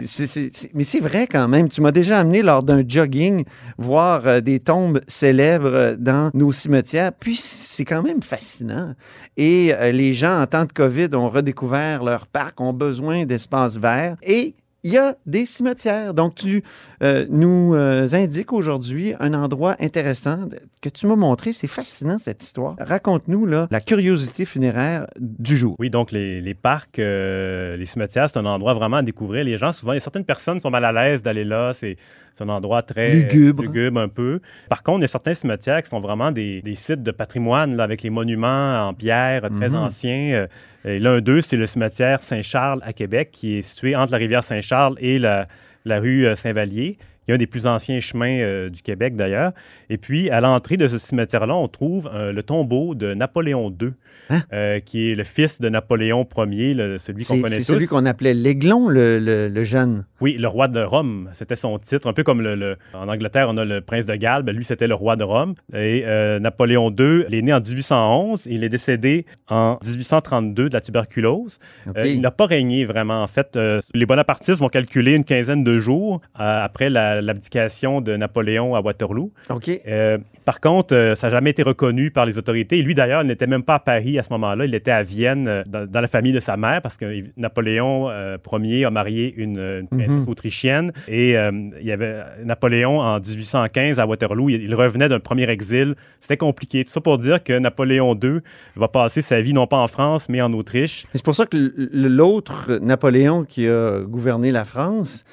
Mais 0.74 0.82
c'est 0.82 0.98
vrai 0.98 1.28
quand 1.28 1.46
même. 1.46 1.68
Tu 1.68 1.80
m'as 1.80 1.92
déjà 1.92 2.18
amené 2.18 2.42
lors 2.42 2.64
d'un 2.64 2.82
jogging 2.84 3.44
voir 3.78 4.26
euh, 4.26 4.40
des 4.40 4.58
tombes 4.58 5.00
célèbres 5.06 5.94
dans 5.96 6.32
nos 6.34 6.50
cimetières. 6.50 7.12
Puis 7.12 7.36
c'est 7.36 7.84
quand 7.84 8.02
même 8.02 8.22
fascinant. 8.22 8.96
Et 9.36 9.72
euh, 9.72 9.92
les 9.92 10.14
gens, 10.14 10.42
en 10.42 10.46
temps 10.48 10.64
de 10.64 10.72
COVID, 10.72 11.14
ont 11.14 11.28
redécouvert 11.28 12.02
leur 12.02 12.26
parc, 12.26 12.60
ont 12.60 12.72
besoin 12.72 13.24
d'espaces 13.24 13.78
verts. 13.78 14.16
Et 14.24 14.56
il 14.82 14.92
y 14.92 14.98
a 14.98 15.14
des 15.26 15.46
cimetières. 15.46 16.14
Donc, 16.14 16.34
tu 16.34 16.62
euh, 17.02 17.26
nous 17.28 17.74
euh, 17.74 18.06
indiques 18.12 18.52
aujourd'hui 18.52 19.14
un 19.20 19.34
endroit 19.34 19.76
intéressant 19.80 20.48
que 20.80 20.88
tu 20.88 21.06
m'as 21.06 21.16
montré. 21.16 21.52
C'est 21.52 21.66
fascinant, 21.66 22.18
cette 22.18 22.42
histoire. 22.44 22.76
Raconte-nous 22.78 23.46
là, 23.46 23.66
la 23.70 23.80
curiosité 23.80 24.44
funéraire 24.44 25.06
du 25.18 25.56
jour. 25.56 25.76
Oui, 25.78 25.90
donc 25.90 26.12
les, 26.12 26.40
les 26.40 26.54
parcs, 26.54 26.98
euh, 26.98 27.76
les 27.76 27.86
cimetières, 27.86 28.28
c'est 28.28 28.38
un 28.38 28.46
endroit 28.46 28.74
vraiment 28.74 28.98
à 28.98 29.02
découvrir. 29.02 29.44
Les 29.44 29.56
gens, 29.56 29.72
souvent, 29.72 29.98
certaines 29.98 30.24
personnes 30.24 30.60
sont 30.60 30.70
mal 30.70 30.84
à 30.84 30.92
l'aise 30.92 31.22
d'aller 31.22 31.44
là. 31.44 31.72
C'est 31.74 31.96
c'est 32.34 32.44
un 32.44 32.48
endroit 32.48 32.80
très 32.80 33.12
Lugubre. 33.14 33.62
lugubre 33.64 34.00
un 34.00 34.08
peu. 34.08 34.40
Par 34.70 34.82
contre, 34.82 35.00
il 35.00 35.02
y 35.02 35.04
a 35.04 35.08
certains 35.08 35.34
cimetières 35.34 35.82
qui 35.82 35.90
sont 35.90 36.00
vraiment 36.00 36.32
des, 36.32 36.62
des 36.62 36.74
sites 36.76 37.02
de 37.02 37.10
patrimoine 37.10 37.76
là, 37.76 37.82
avec 37.84 38.02
les 38.02 38.08
monuments 38.08 38.88
en 38.88 38.94
pierre 38.94 39.42
très 39.50 39.68
Mhm. 39.68 39.74
anciens. 39.76 40.32
Euh, 40.34 40.46
Et 40.86 40.98
l'un 40.98 41.20
d'eux, 41.20 41.42
c'est 41.42 41.58
le 41.58 41.66
cimetière 41.66 42.22
Saint-Charles 42.22 42.80
à 42.84 42.92
Québec, 42.94 43.28
qui 43.32 43.58
est 43.58 43.62
situé 43.62 43.94
entre 43.94 44.12
la 44.12 44.18
rivière 44.18 44.42
Saint-Charles 44.42 44.94
et 44.98 45.18
la, 45.18 45.46
la 45.84 46.00
rue 46.00 46.26
euh, 46.26 46.36
Saint-Vallier, 46.36 46.98
qui 47.24 47.30
est 47.30 47.34
un 47.34 47.38
des 47.38 47.46
plus 47.46 47.66
anciens 47.66 48.00
chemins 48.00 48.38
euh, 48.40 48.68
du 48.70 48.82
Québec 48.82 49.16
d'ailleurs. 49.16 49.52
Et 49.90 49.96
puis, 49.98 50.30
à 50.30 50.40
l'entrée 50.40 50.76
de 50.76 50.88
ce 50.88 50.98
cimetière-là, 50.98 51.54
on 51.54 51.68
trouve 51.68 52.10
euh, 52.14 52.32
le 52.32 52.42
tombeau 52.42 52.94
de 52.94 53.14
Napoléon 53.14 53.74
II, 53.80 53.92
Hein? 54.30 54.40
euh, 54.52 54.78
qui 54.78 55.10
est 55.10 55.14
le 55.14 55.24
fils 55.24 55.60
de 55.60 55.68
Napoléon 55.68 56.26
Ier, 56.36 56.74
le- 56.74 56.98
celui 56.98 57.24
qu'on 57.24 57.34
C'est 57.34 57.40
connaît 57.40 57.56
c'est 57.56 57.64
tous. 57.66 57.72
celui 57.74 57.86
qu'on 57.86 58.06
appelait 58.06 58.34
l'aiglon, 58.34 58.88
le, 58.88 59.18
le- 59.18 59.48
le 59.48 59.64
jeune. 59.64 60.04
Oui, 60.20 60.36
le 60.38 60.46
roi 60.48 60.68
de 60.68 60.80
Rome, 60.80 61.28
c'était 61.32 61.56
son 61.56 61.78
titre. 61.78 62.08
Un 62.08 62.12
peu 62.12 62.22
comme 62.22 62.40
le, 62.40 62.76
en 62.94 63.08
Angleterre, 63.08 63.46
on 63.50 63.56
a 63.56 63.64
le 63.64 63.80
prince 63.80 64.06
de 64.06 64.14
Galles. 64.14 64.42
Ben, 64.44 64.54
lui, 64.54 64.64
c'était 64.64 64.86
le 64.86 64.94
roi 64.94 65.16
de 65.16 65.24
Rome. 65.24 65.54
Et 65.74 66.04
Napoléon 66.40 66.90
II, 66.96 67.24
il 67.28 67.34
est 67.34 67.42
né 67.42 67.52
en 67.52 67.60
1811. 67.60 68.42
Il 68.46 68.62
est 68.64 68.68
décédé 68.68 69.26
en 69.48 69.78
1832 69.84 70.68
de 70.68 70.74
la 70.74 70.80
tuberculose. 70.80 71.58
Il 72.04 72.20
n'a 72.20 72.30
pas 72.30 72.46
régné 72.46 72.84
vraiment. 72.84 73.22
En 73.22 73.26
fait, 73.26 73.58
les 73.94 74.06
bonapartistes 74.06 74.58
vont 74.60 74.68
calculer 74.68 75.12
une 75.14 75.24
quinzaine 75.24 75.64
de 75.64 75.78
jours 75.78 76.20
après 76.34 76.88
la- 76.90 77.11
l'abdication 77.20 78.00
de 78.00 78.16
Napoléon 78.16 78.74
à 78.74 78.80
Waterloo. 78.80 79.32
OK. 79.50 79.70
Euh, 79.86 80.18
par 80.44 80.60
contre, 80.60 80.94
euh, 80.94 81.14
ça 81.14 81.28
n'a 81.28 81.32
jamais 81.32 81.50
été 81.50 81.62
reconnu 81.62 82.10
par 82.10 82.26
les 82.26 82.38
autorités. 82.38 82.78
Et 82.78 82.82
lui, 82.82 82.94
d'ailleurs, 82.94 83.22
il 83.22 83.28
n'était 83.28 83.46
même 83.46 83.62
pas 83.62 83.74
à 83.76 83.78
Paris 83.78 84.18
à 84.18 84.22
ce 84.22 84.30
moment-là. 84.30 84.64
Il 84.64 84.74
était 84.74 84.90
à 84.90 85.02
Vienne, 85.02 85.46
euh, 85.48 85.62
dans, 85.66 85.86
dans 85.86 86.00
la 86.00 86.08
famille 86.08 86.32
de 86.32 86.40
sa 86.40 86.56
mère, 86.56 86.82
parce 86.82 86.96
que 86.96 87.24
Napoléon 87.36 88.08
euh, 88.10 88.36
Ier 88.60 88.84
a 88.84 88.90
marié 88.90 89.34
une, 89.36 89.58
une 89.58 89.88
princesse 89.88 90.22
Mhm. 90.24 90.28
autrichienne. 90.28 90.92
Et 91.08 91.30
il 91.32 91.86
y 91.86 91.92
avait 91.92 92.20
Napoléon, 92.44 93.00
en 93.00 93.18
1815, 93.20 93.98
à 93.98 94.06
Waterloo, 94.06 94.48
il, 94.50 94.62
il 94.62 94.74
revenait 94.74 95.08
d'un 95.08 95.20
premier 95.20 95.48
exil. 95.48 95.94
C'était 96.20 96.36
compliqué. 96.36 96.84
Tout 96.84 96.92
ça 96.92 97.00
pour 97.00 97.18
dire 97.18 97.42
que 97.42 97.58
Napoléon 97.58 98.18
II 98.22 98.40
va 98.76 98.88
passer 98.88 99.22
sa 99.22 99.40
vie 99.40 99.52
non 99.54 99.66
pas 99.66 99.78
en 99.78 99.88
France, 99.88 100.28
mais 100.28 100.40
en 100.42 100.52
Autriche. 100.52 101.06
C'est 101.14 101.24
pour 101.24 101.34
ça 101.34 101.46
que 101.46 101.56
l'autre 101.92 102.78
Napoléon 102.82 103.44
qui 103.44 103.66
a 103.68 104.00
gouverné 104.02 104.50
la 104.50 104.64
France, 104.64 105.24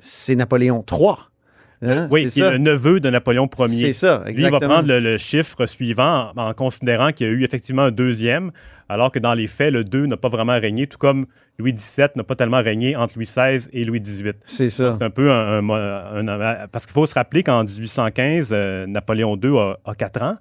c'est 0.00 0.34
Napoléon 0.34 0.84
III. 0.90 1.14
Hein? 1.86 2.08
Oui, 2.10 2.28
C'est 2.30 2.50
le 2.50 2.58
neveu 2.58 3.00
de 3.00 3.10
Napoléon 3.10 3.48
Ier. 3.58 3.92
C'est 3.92 4.06
ça, 4.06 4.22
Lui, 4.26 4.34
il 4.34 4.40
va 4.42 4.46
exactement. 4.48 4.72
prendre 4.74 4.88
le, 4.88 5.00
le 5.00 5.18
chiffre 5.18 5.66
suivant 5.66 6.32
en, 6.36 6.48
en 6.48 6.54
considérant 6.54 7.12
qu'il 7.12 7.26
y 7.26 7.30
a 7.30 7.32
eu 7.32 7.44
effectivement 7.44 7.82
un 7.82 7.90
deuxième, 7.90 8.50
alors 8.88 9.10
que 9.10 9.18
dans 9.18 9.34
les 9.34 9.46
faits, 9.46 9.72
le 9.72 9.84
2 9.84 10.06
n'a 10.06 10.16
pas 10.16 10.28
vraiment 10.28 10.58
régné, 10.58 10.86
tout 10.86 10.98
comme 10.98 11.26
Louis 11.58 11.72
XVII 11.72 12.08
n'a 12.16 12.22
pas 12.24 12.34
tellement 12.36 12.62
régné 12.62 12.96
entre 12.96 13.14
Louis 13.16 13.24
XVI 13.26 13.66
et 13.72 13.84
Louis 13.84 14.00
XVIII. 14.00 14.34
C'est 14.44 14.68
ça. 14.70 14.92
C'est 14.94 15.02
un 15.02 15.10
peu 15.10 15.30
un... 15.30 15.58
un- 15.68 15.70
un- 15.70 16.28
un- 16.40 16.66
parce 16.70 16.84
qu'il 16.86 16.92
faut 16.92 17.06
se 17.06 17.14
rappeler 17.14 17.42
qu'en 17.42 17.64
1815, 17.64 18.50
euh, 18.52 18.86
Napoléon 18.86 19.36
II 19.42 19.56
a, 19.58 19.78
a 19.84 19.94
4 19.94 20.22
ans. 20.22 20.36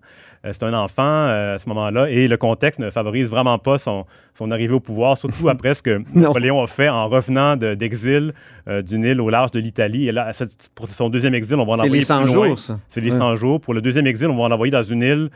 Euh, 0.45 0.49
c'est 0.51 0.63
un 0.63 0.73
enfant 0.73 1.01
euh, 1.03 1.55
à 1.55 1.57
ce 1.57 1.67
moment-là 1.69 2.09
et 2.09 2.27
le 2.27 2.37
contexte 2.37 2.79
ne 2.79 2.89
favorise 2.91 3.29
vraiment 3.29 3.57
pas 3.57 3.77
son, 3.77 4.05
son 4.33 4.51
arrivée 4.51 4.73
au 4.75 4.79
pouvoir, 4.79 5.17
surtout 5.17 5.49
après 5.49 5.73
ce 5.73 5.81
que. 5.81 6.03
Napoléon 6.13 6.61
a 6.61 6.67
fait 6.67 6.87
en 6.89 7.07
revenant 7.09 7.55
de- 7.55 7.73
d'exil 7.73 8.33
euh, 8.67 8.81
d'une 8.81 9.03
île 9.03 9.21
au 9.21 9.29
large 9.29 9.51
de 9.51 9.59
l'Italie. 9.59 10.07
Et 10.07 10.11
là, 10.11 10.31
pour 10.75 10.87
son 10.89 11.09
deuxième 11.09 11.33
exil, 11.35 11.55
on 11.55 11.65
va 11.65 11.73
en 11.73 11.83
C'est 11.83 11.89
les 11.89 12.01
100 12.01 12.23
plus 12.23 12.33
loin. 12.33 12.47
jours, 12.49 12.59
ça. 12.59 12.79
C'est 12.87 13.01
les 13.01 13.11
Ouais. 13.11 13.17
100 13.17 13.35
jours. 13.35 13.59
Pour 13.61 13.73
le 13.73 13.81
deuxième 13.81 14.05
exil, 14.07 14.27
on 14.27 14.37
va 14.41 14.47
l'envoyer 14.49 14.71
dans 14.71 14.83
une 14.83 15.01
île 15.01 15.29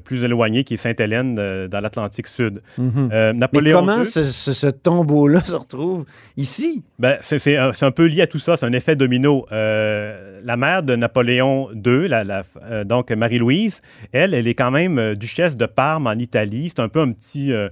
plus 0.00 0.24
éloigné, 0.24 0.64
qui 0.64 0.74
est 0.74 0.76
Sainte-Hélène 0.78 1.36
euh, 1.38 1.68
dans 1.68 1.80
l'Atlantique 1.80 2.26
Sud. 2.26 2.62
Mhm. 2.78 3.10
Euh, 3.12 3.32
Mais 3.32 3.38
Napoléon 3.40 3.80
comment 3.80 3.98
II, 3.98 4.06
ce, 4.06 4.24
ce- 4.24 4.52
ce 4.52 4.66
tombeau-là 4.66 5.40
se 5.44 5.54
retrouve 5.54 6.04
ici? 6.36 6.82
ben, 6.98 7.16
c'est 7.22 7.56
un, 7.56 7.90
peu 7.90 8.06
lié 8.06 8.22
à 8.22 8.26
tout 8.26 8.38
ça, 8.38 8.56
c'est 8.56 8.66
un 8.66 8.72
effet 8.72 8.96
domino. 8.96 9.46
Euh, 9.52 10.40
la 10.44 10.56
mère 10.56 10.82
de 10.82 10.96
Napoléon 10.96 11.70
II, 11.72 12.08
la, 12.08 12.24
la- 12.24 12.42
euh, 12.64 12.84
donc 12.84 13.10
Marie-Louise, 13.10 13.80
elle, 14.12 14.34
elle 14.34 14.46
est 14.46 14.54
quand 14.54 14.70
même 14.70 14.98
euh, 14.98 15.14
duchesse 15.14 15.56
de 15.56 15.66
Parme 15.66 16.06
en 16.06 16.12
Italie. 16.12 16.70
C'est 16.74 16.80
un 16.82 16.88
peu 16.88 17.00
un 17.00 17.12
petit, 17.12 17.52
euh, 17.52 17.68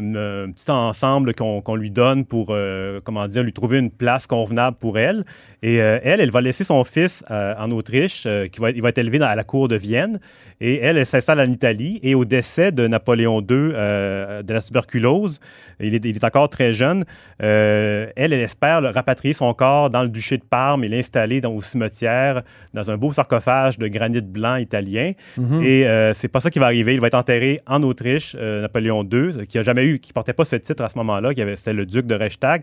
un 0.00 0.50
petit 0.50 0.70
ensemble 0.70 1.34
qu'on 1.34 1.74
lui 1.76 1.90
donne 1.90 2.24
pour, 2.24 2.48
euh, 2.50 3.00
comment 3.04 3.26
dire, 3.28 3.42
lui 3.42 3.52
trouver 3.52 3.78
une 3.78 3.90
place 3.90 4.26
convenable 4.26 4.76
pour 4.78 4.98
elle. 4.98 5.24
Et 5.62 5.80
euh, 5.82 5.98
elle, 6.02 6.20
elle 6.20 6.30
va 6.30 6.40
laisser 6.40 6.64
son 6.64 6.82
fils 6.84 7.22
euh, 7.30 7.54
en 7.58 7.70
Autriche, 7.70 8.24
euh, 8.26 8.48
qui 8.48 8.60
va, 8.60 8.70
il 8.70 8.80
va 8.80 8.88
être 8.88 8.98
élevé 8.98 9.20
à 9.20 9.34
la 9.34 9.44
cour 9.44 9.68
de 9.68 9.76
Vienne. 9.76 10.18
Et 10.60 10.78
elle, 10.78 10.96
elle 10.96 11.06
s'installe 11.06 11.40
en 11.40 11.50
Italie. 11.50 12.00
Et 12.02 12.14
au 12.14 12.24
décès 12.24 12.72
de 12.72 12.86
Napoléon 12.86 13.40
II 13.40 13.46
euh, 13.50 14.42
de 14.42 14.54
la 14.54 14.62
tuberculose, 14.62 15.40
il 15.80 15.94
est, 15.94 16.04
il 16.04 16.16
est 16.16 16.24
encore 16.24 16.48
très 16.48 16.72
jeune, 16.72 17.04
euh, 17.42 18.06
elle, 18.16 18.32
elle 18.32 18.40
espère 18.40 18.80
le- 18.80 18.88
rapatrier 18.88 19.34
son 19.34 19.52
corps 19.54 19.90
dans 19.90 20.02
le 20.02 20.08
duché 20.08 20.36
de 20.38 20.44
Parme 20.44 20.84
et 20.84 20.88
l'installer 20.88 21.40
dans, 21.40 21.52
au 21.52 21.62
cimetière, 21.62 22.42
dans 22.74 22.90
un 22.90 22.96
beau 22.96 23.12
sarcophage 23.12 23.78
de 23.78 23.88
granit 23.88 24.20
blanc 24.20 24.56
italien. 24.56 25.12
Mhm. 25.36 25.62
Et 25.62 25.86
euh, 25.86 26.12
c'est 26.12 26.28
pas 26.28 26.40
ça 26.40 26.50
qui 26.50 26.58
va 26.58 26.66
arriver. 26.66 26.94
Il 26.94 27.00
va 27.00 27.06
être 27.08 27.14
enterré 27.14 27.60
en 27.66 27.82
Autriche, 27.82 28.36
euh, 28.38 28.62
Napoléon 28.62 29.02
II, 29.04 29.46
qui 29.46 29.58
a 29.58 29.62
jamais 29.62 29.86
eu, 29.86 29.98
qui 29.98 30.12
portait 30.12 30.32
pas 30.32 30.44
ce 30.44 30.56
titre 30.56 30.82
à 30.84 30.88
ce 30.88 30.96
moment-là, 30.98 31.32
qui 31.34 31.42
avait, 31.42 31.56
c'était 31.56 31.72
le 31.72 31.86
duc 31.86 32.06
de 32.06 32.14
Reichstag. 32.14 32.62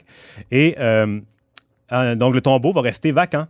Et 0.51 0.75
donc 1.91 2.33
le 2.35 2.41
tombeau 2.41 2.73
va 2.73 2.81
rester 2.81 3.11
vacant. 3.11 3.45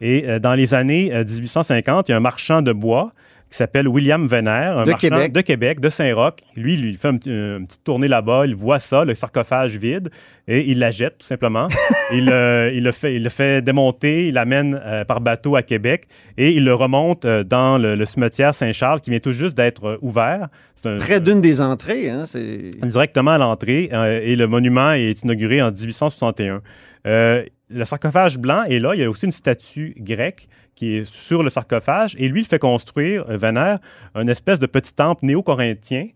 Et 0.00 0.26
dans 0.40 0.54
les 0.54 0.74
années 0.74 1.14
euh, 1.14 1.24
1850, 1.24 2.08
il 2.08 2.12
y 2.12 2.14
a 2.14 2.16
un 2.16 2.20
marchand 2.20 2.62
de 2.62 2.72
bois 2.72 3.12
qui 3.54 3.58
s'appelle 3.58 3.86
William 3.86 4.26
Venner, 4.26 4.48
un 4.50 4.82
De 4.84 4.90
marchand 4.90 5.08
Québec. 5.10 5.32
de 5.32 5.40
Québec, 5.40 5.78
de 5.80 5.88
Saint-Roch. 5.88 6.34
Lui, 6.56 6.74
il 6.74 6.96
fait 6.96 7.06
un 7.06 7.16
petit- 7.16 7.30
une 7.30 7.68
petite 7.68 7.84
tournée 7.84 8.08
là-bas, 8.08 8.46
il 8.46 8.56
voit 8.56 8.80
ça, 8.80 9.04
le 9.04 9.14
sarcophage 9.14 9.76
vide, 9.76 10.08
et 10.48 10.68
il 10.68 10.80
la 10.80 10.90
jette 10.90 11.18
tout 11.18 11.26
simplement. 11.26 11.68
il, 12.12 12.30
euh, 12.32 12.68
il, 12.74 12.82
le 12.82 12.90
fait, 12.90 13.14
il 13.14 13.22
le 13.22 13.28
fait 13.30 13.62
démonter, 13.62 14.26
il 14.26 14.34
l'amène 14.34 14.80
euh, 14.84 15.04
par 15.04 15.20
bateau 15.20 15.54
à 15.54 15.62
Québec, 15.62 16.08
et 16.36 16.50
il 16.50 16.64
le 16.64 16.74
remonte 16.74 17.26
euh, 17.26 17.44
dans 17.44 17.78
le, 17.78 17.94
le 17.94 18.04
cimetière 18.06 18.54
Saint-Charles 18.54 19.00
qui 19.00 19.10
vient 19.10 19.20
tout 19.20 19.32
juste 19.32 19.56
d'être 19.56 19.84
euh, 19.84 19.98
ouvert. 20.02 20.48
C'est 20.74 20.88
un- 20.88 20.96
Près 20.98 21.20
d'une 21.20 21.40
des 21.40 21.60
entrées, 21.60 22.10
hein? 22.10 22.24
C'est... 22.26 22.72
directement 22.82 23.30
à 23.30 23.38
l'entrée 23.38 23.88
euh, 23.92 24.18
et 24.20 24.34
le 24.34 24.48
monument 24.48 24.90
est 24.94 25.22
inauguré 25.22 25.62
en 25.62 25.70
1861. 25.70 26.60
Euh, 27.06 27.44
le 27.70 27.84
sarcophage 27.84 28.36
blanc 28.38 28.64
est 28.64 28.80
là. 28.80 28.94
Il 28.94 29.00
y 29.00 29.04
a 29.04 29.10
aussi 29.10 29.26
une 29.26 29.32
statue 29.32 29.94
grecque 29.98 30.48
qui 30.74 30.96
est 30.96 31.04
sur 31.04 31.42
le 31.42 31.50
sarcophage 31.50 32.14
et 32.18 32.28
lui, 32.28 32.40
il 32.40 32.46
fait 32.46 32.58
construire, 32.58 33.24
euh, 33.28 33.36
Venner, 33.36 33.76
une 34.14 34.28
espèce 34.28 34.58
de 34.58 34.66
petit 34.66 34.92
temple 34.92 35.24
néo-corinthien. 35.26 36.06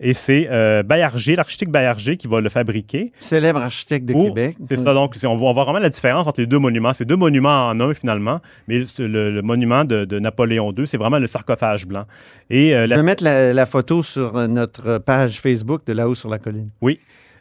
Et 0.00 0.14
c'est 0.14 0.46
euh, 0.48 0.84
Bayarger, 0.84 1.34
l'architecte 1.34 1.72
Bayarger, 1.72 2.16
qui 2.16 2.28
va 2.28 2.40
le 2.40 2.48
fabriquer. 2.48 3.10
Célèbre 3.18 3.60
architecte 3.60 4.06
de 4.06 4.12
Pour- 4.12 4.26
Québec. 4.28 4.56
C'est 4.68 4.76
ça, 4.76 4.94
donc 4.94 5.16
on 5.24 5.36
voit, 5.36 5.50
on 5.50 5.52
voit 5.54 5.64
vraiment 5.64 5.80
la 5.80 5.88
différence 5.88 6.24
entre 6.28 6.40
les 6.40 6.46
deux 6.46 6.60
monuments. 6.60 6.92
C'est 6.92 7.04
deux 7.04 7.16
monuments 7.16 7.66
en 7.68 7.80
un 7.80 7.92
finalement, 7.94 8.38
mais 8.68 8.84
le, 8.98 9.30
le 9.32 9.42
monument 9.42 9.84
de, 9.84 10.04
de 10.04 10.20
Napoléon 10.20 10.72
II, 10.78 10.86
c'est 10.86 10.98
vraiment 10.98 11.18
le 11.18 11.26
sarcophage 11.26 11.84
blanc. 11.88 12.04
Et 12.48 12.76
euh, 12.76 12.84
Je 12.84 12.90
la- 12.90 12.96
vais 12.96 13.02
mettre 13.02 13.24
la, 13.24 13.52
la 13.52 13.66
photo 13.66 14.04
sur 14.04 14.34
notre 14.46 14.98
page 14.98 15.40
Facebook 15.40 15.84
de 15.84 15.92
là-haut 15.94 16.14
sur 16.14 16.28
la 16.28 16.38
colline. 16.38 16.70
Oui. 16.80 17.00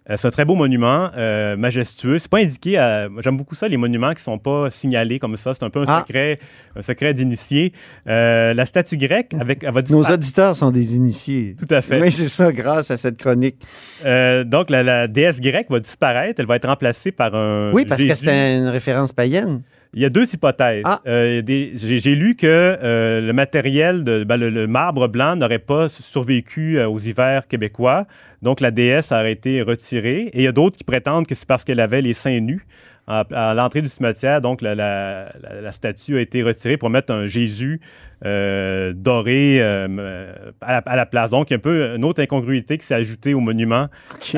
Euh, 0.09 0.15
c'est 0.15 0.27
un 0.27 0.31
très 0.31 0.45
beau 0.45 0.55
monument, 0.55 1.09
euh, 1.17 1.57
majestueux. 1.57 2.17
C'est 2.19 2.29
pas 2.29 2.39
indiqué 2.39 2.77
à. 2.77 3.09
J'aime 3.21 3.35
beaucoup 3.35 3.55
ça, 3.55 3.67
les 3.67 3.75
monuments 3.77 4.13
qui 4.13 4.23
sont 4.23 4.37
pas 4.37 4.69
signalés 4.71 5.19
comme 5.19 5.35
ça. 5.35 5.53
C'est 5.53 5.63
un 5.63 5.69
peu 5.69 5.81
un 5.81 5.85
Ah. 5.87 6.03
secret, 6.07 6.37
un 6.77 6.81
secret 6.81 7.13
d'initié. 7.13 7.73
Euh, 8.07 8.53
la 8.53 8.65
statue 8.65 8.95
grecque 8.97 9.33
avec. 9.39 9.63
Nos 9.89 10.03
auditeurs 10.03 10.55
sont 10.55 10.71
des 10.71 10.95
initiés. 10.95 11.55
Tout 11.59 11.73
à 11.73 11.81
fait. 11.81 11.99
Oui, 12.01 12.11
c'est 12.11 12.29
ça, 12.29 12.51
grâce 12.53 12.89
à 12.91 12.97
cette 12.97 13.17
chronique. 13.17 13.57
Euh, 14.05 14.43
donc, 14.43 14.69
la, 14.69 14.81
la 14.83 15.07
déesse 15.07 15.41
grecque 15.41 15.69
va 15.69 15.79
disparaître. 15.79 16.39
Elle 16.39 16.47
va 16.47 16.55
être 16.55 16.67
remplacée 16.67 17.11
par 17.11 17.35
un. 17.35 17.71
Oui, 17.73 17.83
parce 17.85 18.01
que 18.01 18.13
c'était 18.13 18.57
une 18.57 18.67
référence 18.67 19.11
païenne. 19.11 19.61
Il 19.97 20.01
y 20.01 20.05
a 20.05 20.09
deux 20.09 20.31
hypothèses. 20.31 20.83
Ah. 20.85 21.01
Euh, 21.07 21.41
J'ai 21.47 21.97
j'ai 21.97 22.13
lu 22.13 22.35
que 22.35 22.45
euh, 22.45 23.19
le 23.19 23.33
matériel, 23.33 24.03
de, 24.03 24.23
ben, 24.23 24.37
le, 24.37 24.51
le 24.51 24.67
marbre 24.67 25.07
blanc 25.07 25.35
n'aurait 25.35 25.57
pas 25.57 25.89
survécu 25.89 26.77
euh, 26.77 26.87
aux 26.87 26.99
hivers 26.99 27.47
québécois. 27.47 28.05
Donc 28.43 28.61
la 28.61 28.69
déesse 28.69 29.11
aurait 29.11 29.31
été 29.31 29.63
retirée. 29.63 30.29
Et 30.33 30.37
il 30.37 30.43
y 30.43 30.47
a 30.47 30.51
d'autres 30.51 30.77
qui 30.77 30.83
prétendent 30.83 31.25
que 31.25 31.33
c'est 31.33 31.47
parce 31.47 31.63
qu'elle 31.63 31.79
avait 31.79 32.03
les 32.03 32.13
seins 32.13 32.41
nus 32.41 32.63
à, 33.07 33.25
à 33.31 33.53
l'entrée 33.53 33.81
du 33.81 33.87
cimetière. 33.87 34.41
Donc 34.41 34.61
la, 34.61 34.75
la- 34.75 35.31
la- 35.41 35.61
la 35.61 35.71
statue 35.71 36.17
a 36.17 36.21
été 36.21 36.43
retirée 36.43 36.77
pour 36.77 36.89
mettre 36.89 37.13
un 37.13 37.27
Jésus 37.27 37.79
euh, 38.25 38.93
doré 38.95 39.59
euh, 39.61 40.33
à, 40.61 40.71
la, 40.73 40.77
à 40.79 40.95
la 40.95 41.05
place. 41.05 41.31
Donc 41.31 41.49
il 41.49 41.53
y 41.53 41.55
a 41.55 41.57
un 41.57 41.59
peu 41.61 41.95
une 41.95 42.03
autre 42.03 42.21
incongruité 42.21 42.77
qui 42.77 42.85
s'est 42.85 42.95
ajoutée 42.95 43.33
au 43.33 43.39
monument 43.39 43.87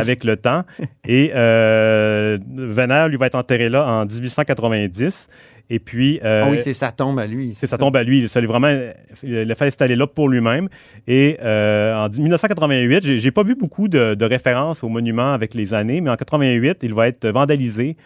avec 0.02 0.24
le 0.24 0.38
temps. 0.38 0.64
Et 1.08 1.32
euh, 1.34 2.38
Venner, 2.56 3.08
lui, 3.10 3.18
va 3.18 3.28
être 3.28 3.36
enterré 3.36 3.70
là 3.70 3.86
en 3.88 4.06
1890. 4.06 5.28
Et 5.72 5.78
puis. 5.80 6.20
euh, 6.24 6.44
Ah 6.46 6.50
oui, 6.50 6.58
c'est 6.58 6.74
sa 6.74 6.92
tombe 6.92 7.20
à 7.20 7.28
lui. 7.28 7.54
c'est 7.54 7.68
sa 7.68 7.78
tombe 7.78 7.96
à 7.96 8.04
lui. 8.04 8.28
Ça, 8.28 8.42
vraiment, 8.42 8.70
il 9.24 9.34
l'a 9.44 9.56
fait 9.56 9.68
installer 9.68 9.96
là 9.96 10.08
pour 10.08 10.28
lui-même. 10.28 10.68
Et 11.08 11.38
euh, 11.44 11.94
en 11.96 12.10
1988, 12.10 13.06
j'ai, 13.06 13.20
j'ai 13.20 13.32
pas 13.32 13.44
vu 13.44 13.56
beaucoup 13.56 13.88
de, 13.88 14.16
de 14.16 14.26
références 14.26 14.84
au 14.84 14.90
monument 14.90 15.32
avec 15.34 15.54
les 15.54 15.74
années, 15.76 16.02
mais 16.02 16.10
en 16.10 16.16
88, 16.16 16.80
il 16.84 16.94
va 16.94 17.08
être 17.08 17.28
vandalisé 17.30 17.98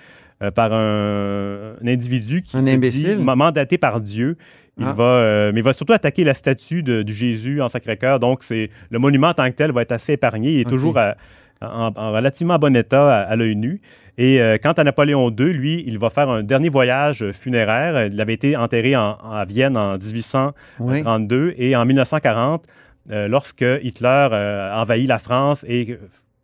euh, 0.42 0.52
par 0.52 0.74
un, 0.74 1.74
un 1.82 1.88
individu 1.88 2.42
qui 2.42 2.56
Un 2.58 2.66
imbécile? 2.68 3.18
dit 3.18 3.24
ma- 3.24 3.36
mandaté 3.36 3.78
par 3.78 4.02
Dieu. 4.02 4.38
Il 4.78 4.86
Ah. 4.88 4.94
va, 4.94 5.04
euh, 5.04 5.52
mais 5.54 5.60
il 5.60 5.64
va 5.64 5.74
surtout 5.74 5.94
attaquer 5.94 6.24
la 6.24 6.34
statue 6.34 6.82
de, 6.82 7.04
du 7.04 7.14
Jésus 7.14 7.62
en 7.62 7.70
Sacré-Cœur. 7.70 8.20
Donc, 8.20 8.44
c'est 8.44 8.70
le 8.90 8.98
monument 9.00 9.28
en 9.28 9.34
tant 9.34 9.46
que 9.50 9.56
tel 9.56 9.72
va 9.72 9.84
être 9.84 9.92
assez 9.92 10.14
épargné. 10.14 10.54
Il 10.54 10.60
est 10.62 10.70
toujours 10.70 10.98
à- 10.98 11.16
en, 11.62 11.92
en 11.96 12.12
relativement 12.12 12.58
bon 12.58 12.76
état 12.76 13.20
à, 13.20 13.22
à 13.22 13.36
l'œil 13.36 13.56
nu. 13.56 13.82
Et 14.18 14.42
euh, 14.42 14.58
quant 14.62 14.72
à 14.74 14.84
Napoléon 14.84 15.30
II, 15.30 15.54
lui, 15.54 15.84
il 15.88 15.98
va 16.00 16.10
faire 16.10 16.30
un 16.30 16.44
dernier 16.44 16.70
voyage 16.70 17.24
funéraire. 17.34 18.08
Il 18.08 18.20
avait 18.20 18.34
été 18.34 18.58
enterré 18.58 18.96
en- 18.96 19.14
à 19.24 19.46
Vienne 19.48 19.78
en 19.78 19.98
1832 19.98 21.48
Oui. 21.50 21.54
et 21.58 21.76
en 21.76 21.86
1940, 21.86 22.64
euh, 23.12 23.28
lorsque 23.28 23.66
Hitler 23.82 24.28
euh, 24.32 24.74
envahit 24.74 25.08
la 25.08 25.20
France 25.20 25.66
et 25.68 25.98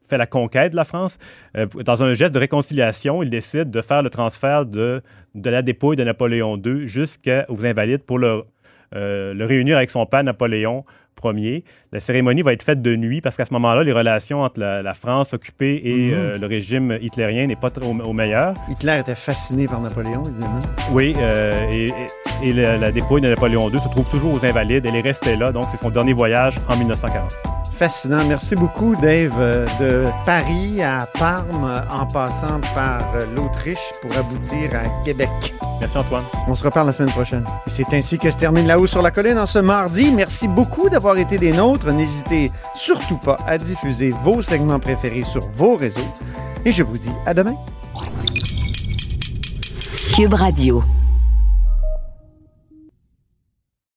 fait 0.10 0.18
la 0.18 0.26
conquête 0.28 0.72
de 0.72 0.76
la 0.76 0.86
France, 0.86 1.18
euh, 1.58 1.66
dans 1.86 2.04
un 2.04 2.14
geste 2.14 2.34
de 2.34 2.40
réconciliation, 2.40 3.24
il 3.24 3.30
décide 3.30 3.70
de 3.72 3.82
faire 3.82 4.04
le 4.04 4.10
transfert 4.10 4.66
de, 4.66 5.02
de 5.36 5.50
la 5.50 5.62
dépouille 5.62 5.96
de 5.96 6.04
Napoléon 6.04 6.58
II 6.64 6.88
jusqu'aux 6.88 7.66
Invalides 7.66 8.04
pour 8.04 8.20
le, 8.20 8.44
euh, 8.96 9.34
le 9.34 9.46
réunir 9.46 9.78
avec 9.78 9.90
son 9.90 10.06
père 10.06 10.24
Napoléon 10.24 10.84
Ier. 11.22 11.66
La 11.92 12.00
cérémonie 12.00 12.44
va 12.44 12.54
être 12.54 12.64
faite 12.64 12.82
de 12.82 12.96
nuit 12.96 13.20
parce 13.20 13.36
qu'à 13.36 13.44
ce 13.44 13.52
moment-là, 13.54 13.84
les 13.84 13.92
relations 13.92 14.40
entre 14.40 14.62
la, 14.62 14.82
la 14.82 14.94
France 14.94 15.34
occupée 15.34 15.82
et 15.84 16.12
Mhm. 16.12 16.14
euh, 16.18 16.38
le 16.38 16.48
régime 16.48 16.98
hitlérien 17.02 17.46
n'est 17.46 17.58
pas 17.58 17.72
au, 17.82 17.90
au 17.92 18.14
meilleur. 18.14 18.54
Hitler 18.72 19.00
était 19.02 19.16
fasciné 19.16 19.66
par 19.68 19.82
Napoléon, 19.82 20.24
évidemment. 20.24 20.60
Oui, 20.94 21.14
euh, 21.18 21.68
et, 21.70 21.88
et- 21.88 21.94
et 22.50 22.54
la, 22.54 22.78
la 22.78 22.90
dépouille 22.94 23.20
de 23.20 23.28
Napoléon 23.28 23.70
II 23.70 23.80
se 23.80 23.90
trouve 23.90 24.10
toujours 24.10 24.34
aux 24.34 24.46
Invalides. 24.46 24.86
Elle 24.86 24.96
est 24.96 25.02
restée 25.02 25.36
là, 25.36 25.52
donc 25.52 25.66
c'est 25.70 25.76
son 25.76 25.90
dernier 25.90 26.14
voyage 26.14 26.56
en 26.70 26.78
1940. 26.78 27.34
Fascinant. 27.80 28.26
Merci 28.28 28.56
beaucoup, 28.56 28.94
Dave, 29.02 29.32
euh, 29.40 29.66
de 29.80 30.06
Paris 30.26 30.84
à 30.84 31.08
Parme, 31.18 31.64
euh, 31.64 31.80
en 31.90 32.06
passant 32.06 32.60
par 32.76 33.00
euh, 33.16 33.26
l'Autriche 33.38 33.94
pour 34.02 34.12
aboutir 34.18 34.76
à 34.76 35.06
Québec. 35.06 35.30
Merci 35.80 35.98
Antoine. 35.98 36.26
On 36.50 36.56
se 36.56 36.64
reparle 36.66 36.88
la 36.88 36.92
semaine 36.92 37.12
prochaine. 37.12 37.46
Et 37.68 37.70
c'est 37.70 37.94
ainsi 37.94 38.18
que 38.18 38.30
se 38.30 38.36
termine 38.36 38.68
là-haut 38.68 38.86
sur 38.86 39.02
la 39.02 39.12
colline 39.12 39.38
en 39.38 39.46
ce 39.46 39.60
mardi. 39.60 40.12
Merci 40.12 40.50
beaucoup 40.50 40.90
d'avoir 40.90 41.18
été 41.20 41.38
des 41.38 41.54
nôtres. 41.54 41.90
N'hésitez 41.90 42.52
surtout 42.76 43.18
pas 43.18 43.38
à 43.48 43.58
diffuser 43.58 44.14
vos 44.26 44.42
segments 44.42 44.80
préférés 44.80 45.24
sur 45.24 45.48
vos 45.56 45.78
réseaux. 45.78 46.02
Et 46.66 46.74
je 46.74 46.84
vous 46.84 46.98
dis 46.98 47.14
à 47.26 47.34
demain. 47.34 47.56
Cube 50.18 50.34
Radio. 50.34 50.84